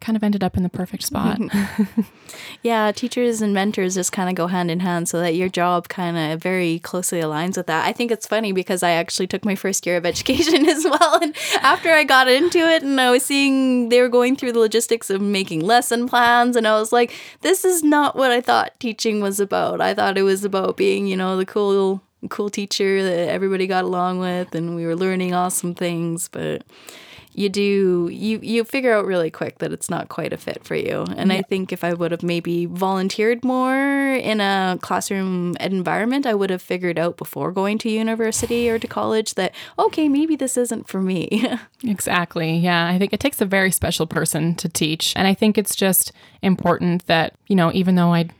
kind 0.00 0.16
of 0.16 0.22
ended 0.22 0.42
up 0.42 0.56
in 0.56 0.62
the 0.62 0.68
perfect 0.68 1.02
spot. 1.02 1.40
yeah, 2.62 2.92
teachers 2.92 3.42
and 3.42 3.52
mentors 3.52 3.94
just 3.94 4.12
kind 4.12 4.28
of 4.28 4.34
go 4.34 4.46
hand 4.46 4.70
in 4.70 4.80
hand 4.80 5.08
so 5.08 5.20
that 5.20 5.34
your 5.34 5.48
job 5.48 5.88
kind 5.88 6.16
of 6.16 6.42
very 6.42 6.78
closely 6.80 7.20
aligns 7.20 7.56
with 7.56 7.66
that. 7.66 7.86
I 7.86 7.92
think 7.92 8.10
it's 8.10 8.26
funny 8.26 8.52
because 8.52 8.82
I 8.82 8.90
actually 8.90 9.26
took 9.26 9.44
my 9.44 9.54
first 9.54 9.86
year 9.86 9.96
of 9.96 10.06
education 10.06 10.66
as 10.68 10.84
well. 10.84 11.22
And 11.22 11.34
after 11.60 11.90
I 11.90 12.04
got 12.04 12.28
into 12.28 12.58
it 12.58 12.82
and 12.82 13.00
I 13.00 13.10
was 13.10 13.24
seeing 13.24 13.88
they 13.88 14.00
were 14.00 14.08
going 14.08 14.36
through 14.36 14.52
the 14.52 14.58
logistics 14.58 15.10
of 15.10 15.20
making 15.20 15.60
lesson 15.60 16.08
plans, 16.08 16.56
and 16.56 16.66
I 16.66 16.78
was 16.78 16.92
like, 16.92 17.14
this 17.40 17.64
is 17.64 17.82
not 17.82 18.16
what 18.16 18.30
I 18.30 18.40
thought 18.40 18.78
teaching 18.80 19.20
was 19.20 19.40
about. 19.40 19.80
I 19.80 19.94
thought 19.94 20.18
it 20.18 20.22
was 20.22 20.44
about 20.44 20.76
being, 20.76 21.06
you 21.06 21.16
know, 21.16 21.36
the 21.36 21.46
cool 21.46 22.02
cool 22.30 22.50
teacher 22.50 23.02
that 23.02 23.28
everybody 23.28 23.68
got 23.68 23.84
along 23.84 24.18
with 24.18 24.52
and 24.52 24.74
we 24.74 24.84
were 24.84 24.96
learning 24.96 25.32
awesome 25.32 25.72
things 25.72 26.28
but 26.28 26.64
you 27.38 27.48
do 27.48 28.08
you 28.12 28.40
you 28.42 28.64
figure 28.64 28.92
out 28.92 29.06
really 29.06 29.30
quick 29.30 29.58
that 29.58 29.72
it's 29.72 29.88
not 29.88 30.08
quite 30.08 30.32
a 30.32 30.36
fit 30.36 30.64
for 30.64 30.74
you. 30.74 31.04
And 31.16 31.30
yeah. 31.30 31.38
I 31.38 31.42
think 31.42 31.72
if 31.72 31.84
I 31.84 31.94
would 31.94 32.10
have 32.10 32.24
maybe 32.24 32.66
volunteered 32.66 33.44
more 33.44 34.14
in 34.14 34.40
a 34.40 34.76
classroom 34.82 35.56
environment, 35.60 36.26
I 36.26 36.34
would 36.34 36.50
have 36.50 36.60
figured 36.60 36.98
out 36.98 37.16
before 37.16 37.52
going 37.52 37.78
to 37.78 37.88
university 37.88 38.68
or 38.68 38.80
to 38.80 38.88
college 38.88 39.34
that 39.34 39.54
okay, 39.78 40.08
maybe 40.08 40.34
this 40.34 40.56
isn't 40.56 40.88
for 40.88 41.00
me. 41.00 41.46
exactly. 41.84 42.56
Yeah, 42.56 42.88
I 42.88 42.98
think 42.98 43.12
it 43.12 43.20
takes 43.20 43.40
a 43.40 43.46
very 43.46 43.70
special 43.70 44.08
person 44.08 44.56
to 44.56 44.68
teach. 44.68 45.12
And 45.14 45.28
I 45.28 45.34
think 45.34 45.56
it's 45.56 45.76
just 45.76 46.10
important 46.42 47.06
that, 47.06 47.34
you 47.46 47.54
know, 47.54 47.70
even 47.72 47.94
though 47.94 48.12
I 48.12 48.30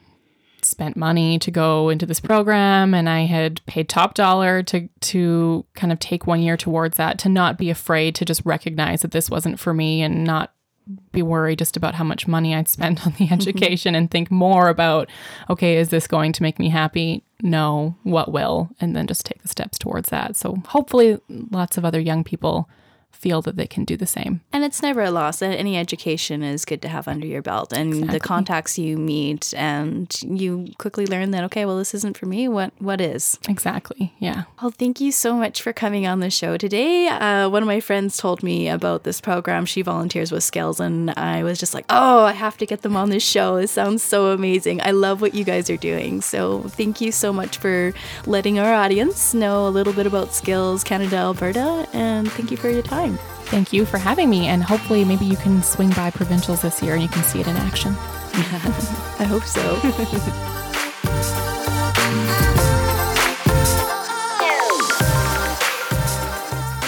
spent 0.68 0.96
money 0.96 1.38
to 1.38 1.50
go 1.50 1.88
into 1.88 2.06
this 2.06 2.20
program 2.20 2.94
and 2.94 3.08
I 3.08 3.20
had 3.20 3.64
paid 3.66 3.88
top 3.88 4.14
dollar 4.14 4.62
to 4.64 4.88
to 5.00 5.64
kind 5.74 5.92
of 5.92 5.98
take 5.98 6.26
one 6.26 6.40
year 6.40 6.56
towards 6.56 6.96
that 6.96 7.18
to 7.20 7.28
not 7.28 7.58
be 7.58 7.70
afraid 7.70 8.14
to 8.16 8.24
just 8.24 8.42
recognize 8.44 9.02
that 9.02 9.10
this 9.10 9.30
wasn't 9.30 9.58
for 9.58 9.74
me 9.74 10.02
and 10.02 10.24
not 10.24 10.52
be 11.12 11.22
worried 11.22 11.58
just 11.58 11.76
about 11.76 11.94
how 11.94 12.04
much 12.04 12.26
money 12.26 12.54
I'd 12.54 12.68
spend 12.68 13.00
on 13.04 13.14
the 13.18 13.28
education 13.32 13.94
and 13.94 14.10
think 14.10 14.30
more 14.30 14.68
about, 14.68 15.10
okay, 15.50 15.76
is 15.76 15.90
this 15.90 16.06
going 16.06 16.32
to 16.32 16.42
make 16.42 16.58
me 16.58 16.68
happy? 16.70 17.24
No, 17.42 17.96
what 18.02 18.32
will? 18.32 18.70
And 18.80 18.96
then 18.96 19.06
just 19.06 19.26
take 19.26 19.42
the 19.42 19.48
steps 19.48 19.78
towards 19.78 20.08
that. 20.10 20.36
So 20.36 20.56
hopefully, 20.66 21.18
lots 21.28 21.76
of 21.76 21.84
other 21.84 22.00
young 22.00 22.24
people 22.24 22.68
feel 23.18 23.42
that 23.42 23.56
they 23.56 23.66
can 23.66 23.84
do 23.84 23.96
the 23.96 24.06
same. 24.06 24.40
And 24.52 24.64
it's 24.64 24.80
never 24.80 25.02
a 25.02 25.10
loss. 25.10 25.42
Any 25.42 25.76
education 25.76 26.42
is 26.42 26.64
good 26.64 26.80
to 26.82 26.88
have 26.88 27.08
under 27.08 27.26
your 27.26 27.42
belt. 27.42 27.72
And 27.72 27.92
exactly. 27.92 28.12
the 28.12 28.20
contacts 28.20 28.78
you 28.78 28.96
meet 28.96 29.52
and 29.56 30.14
you 30.22 30.68
quickly 30.78 31.04
learn 31.04 31.32
that 31.32 31.42
okay, 31.44 31.64
well 31.64 31.78
this 31.78 31.94
isn't 31.94 32.16
for 32.16 32.26
me. 32.26 32.46
What 32.46 32.72
what 32.78 33.00
is? 33.00 33.38
Exactly. 33.48 34.14
Yeah. 34.20 34.44
Well, 34.62 34.70
thank 34.70 35.00
you 35.00 35.10
so 35.10 35.34
much 35.34 35.62
for 35.62 35.72
coming 35.72 36.06
on 36.06 36.20
the 36.20 36.30
show 36.30 36.56
today. 36.56 37.08
Uh, 37.08 37.48
one 37.48 37.62
of 37.62 37.66
my 37.66 37.80
friends 37.80 38.16
told 38.16 38.42
me 38.42 38.68
about 38.68 39.02
this 39.02 39.20
program. 39.20 39.66
She 39.66 39.82
volunteers 39.82 40.30
with 40.30 40.44
Skills 40.44 40.78
and 40.78 41.10
I 41.16 41.42
was 41.42 41.58
just 41.58 41.74
like, 41.74 41.86
"Oh, 41.90 42.24
I 42.24 42.32
have 42.32 42.56
to 42.58 42.66
get 42.66 42.82
them 42.82 42.96
on 42.96 43.10
this 43.10 43.24
show. 43.24 43.56
It 43.56 43.68
sounds 43.68 44.02
so 44.02 44.30
amazing. 44.30 44.80
I 44.82 44.92
love 44.92 45.20
what 45.20 45.34
you 45.34 45.44
guys 45.44 45.68
are 45.70 45.76
doing." 45.76 46.20
So, 46.20 46.62
thank 46.68 47.00
you 47.00 47.10
so 47.10 47.32
much 47.32 47.58
for 47.58 47.92
letting 48.26 48.58
our 48.58 48.72
audience 48.72 49.34
know 49.34 49.66
a 49.66 49.70
little 49.70 49.92
bit 49.92 50.06
about 50.06 50.34
Skills 50.34 50.84
Canada 50.84 51.16
Alberta 51.16 51.88
and 51.92 52.30
thank 52.30 52.50
you 52.50 52.56
for 52.56 52.68
your 52.70 52.82
time 52.82 52.97
time. 52.98 53.18
Thank 53.50 53.72
you 53.72 53.86
for 53.86 53.98
having 53.98 54.28
me, 54.28 54.46
and 54.46 54.62
hopefully, 54.62 55.04
maybe 55.04 55.24
you 55.24 55.36
can 55.36 55.62
swing 55.62 55.90
by 55.90 56.10
Provincials 56.10 56.62
this 56.62 56.82
year 56.82 56.94
and 56.94 57.02
you 57.02 57.08
can 57.08 57.22
see 57.22 57.40
it 57.40 57.46
in 57.46 57.56
action. 57.56 57.92
I 59.22 59.24
hope 59.24 59.44
so. 59.44 59.80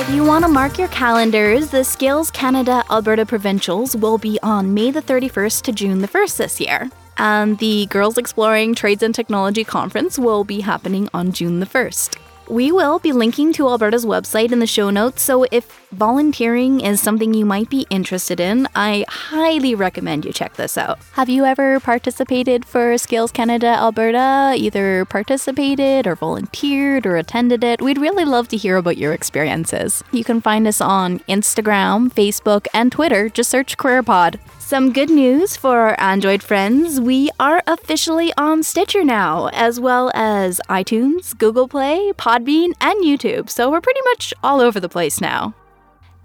If 0.01 0.15
you 0.15 0.25
want 0.25 0.45
to 0.45 0.51
mark 0.51 0.79
your 0.79 0.89
calendars, 0.89 1.71
the 1.71 1.85
Skills 1.85 2.31
Canada 2.31 2.85
Alberta 2.91 3.25
Provincials 3.25 3.97
will 3.97 4.19
be 4.19 4.39
on 4.43 4.75
May 4.75 4.91
the 4.91 5.03
31st 5.03 5.63
to 5.63 5.73
June 5.73 6.01
the 6.01 6.09
1st 6.09 6.37
this 6.37 6.61
year. 6.61 6.91
And 7.17 7.59
the 7.59 7.87
Girls 7.87 8.19
Exploring 8.19 8.75
Trades 8.75 9.03
and 9.03 9.15
Technology 9.15 9.63
Conference 9.63 10.19
will 10.19 10.43
be 10.43 10.61
happening 10.61 11.09
on 11.15 11.33
June 11.33 11.61
the 11.61 11.67
1st. 11.67 12.30
We 12.51 12.73
will 12.73 12.99
be 12.99 13.13
linking 13.13 13.53
to 13.53 13.69
Alberta's 13.69 14.05
website 14.05 14.51
in 14.51 14.59
the 14.59 14.67
show 14.67 14.91
notes, 14.91 15.23
so 15.23 15.47
if 15.53 15.71
volunteering 15.93 16.81
is 16.81 17.01
something 17.01 17.33
you 17.33 17.47
might 17.47 17.71
be 17.71 17.87
interested 17.91 18.41
in, 18.41 18.67
I 18.75 19.05
highly 19.09 19.77
recommend 19.77 20.25
you 20.25 20.33
check 20.33 20.55
this 20.55 20.77
out. 20.77 20.99
Have 21.13 21.29
you 21.29 21.45
ever 21.45 21.79
participated 21.79 22.65
for 22.65 22.99
Skills 22.99 23.31
Canada 23.31 23.69
Alberta? 23.69 24.55
Either 24.57 25.05
participated 25.05 26.09
or 26.09 26.17
volunteered 26.17 27.07
or 27.07 27.15
attended 27.15 27.63
it? 27.63 27.81
We'd 27.81 27.99
really 27.99 28.25
love 28.25 28.49
to 28.49 28.57
hear 28.57 28.77
about 28.79 28.99
your 28.99 29.13
experiences. 29.13 30.03
You 30.11 30.25
can 30.25 30.41
find 30.41 30.67
us 30.67 30.81
on 30.81 31.21
Instagram, 31.29 32.13
Facebook, 32.13 32.67
and 32.75 32.91
Twitter. 32.91 33.29
Just 33.29 33.51
search 33.51 33.77
CareerPod. 33.77 34.41
Some 34.71 34.93
good 34.93 35.11
news 35.11 35.57
for 35.57 35.81
our 35.81 35.99
Android 35.99 36.45
friends 36.45 37.01
we 37.01 37.29
are 37.41 37.61
officially 37.67 38.33
on 38.39 38.63
Stitcher 38.63 39.03
now, 39.03 39.49
as 39.49 39.81
well 39.81 40.13
as 40.15 40.61
iTunes, 40.69 41.37
Google 41.37 41.67
Play, 41.67 42.13
Podbean, 42.13 42.71
and 42.81 43.03
YouTube, 43.03 43.51
so 43.51 43.69
we're 43.69 43.81
pretty 43.81 44.01
much 44.05 44.33
all 44.45 44.61
over 44.61 44.79
the 44.79 44.89
place 44.89 45.21
now. 45.21 45.55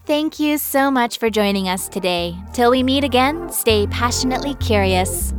Thank 0.06 0.40
you 0.40 0.60
so 0.60 0.92
much 0.92 1.18
for 1.18 1.32
joining 1.32 1.70
us 1.70 1.88
today. 1.88 2.38
Till 2.54 2.70
we 2.70 2.84
meet 2.84 3.04
again, 3.04 3.52
stay 3.52 3.88
passionately 3.88 4.54
curious. 4.54 5.34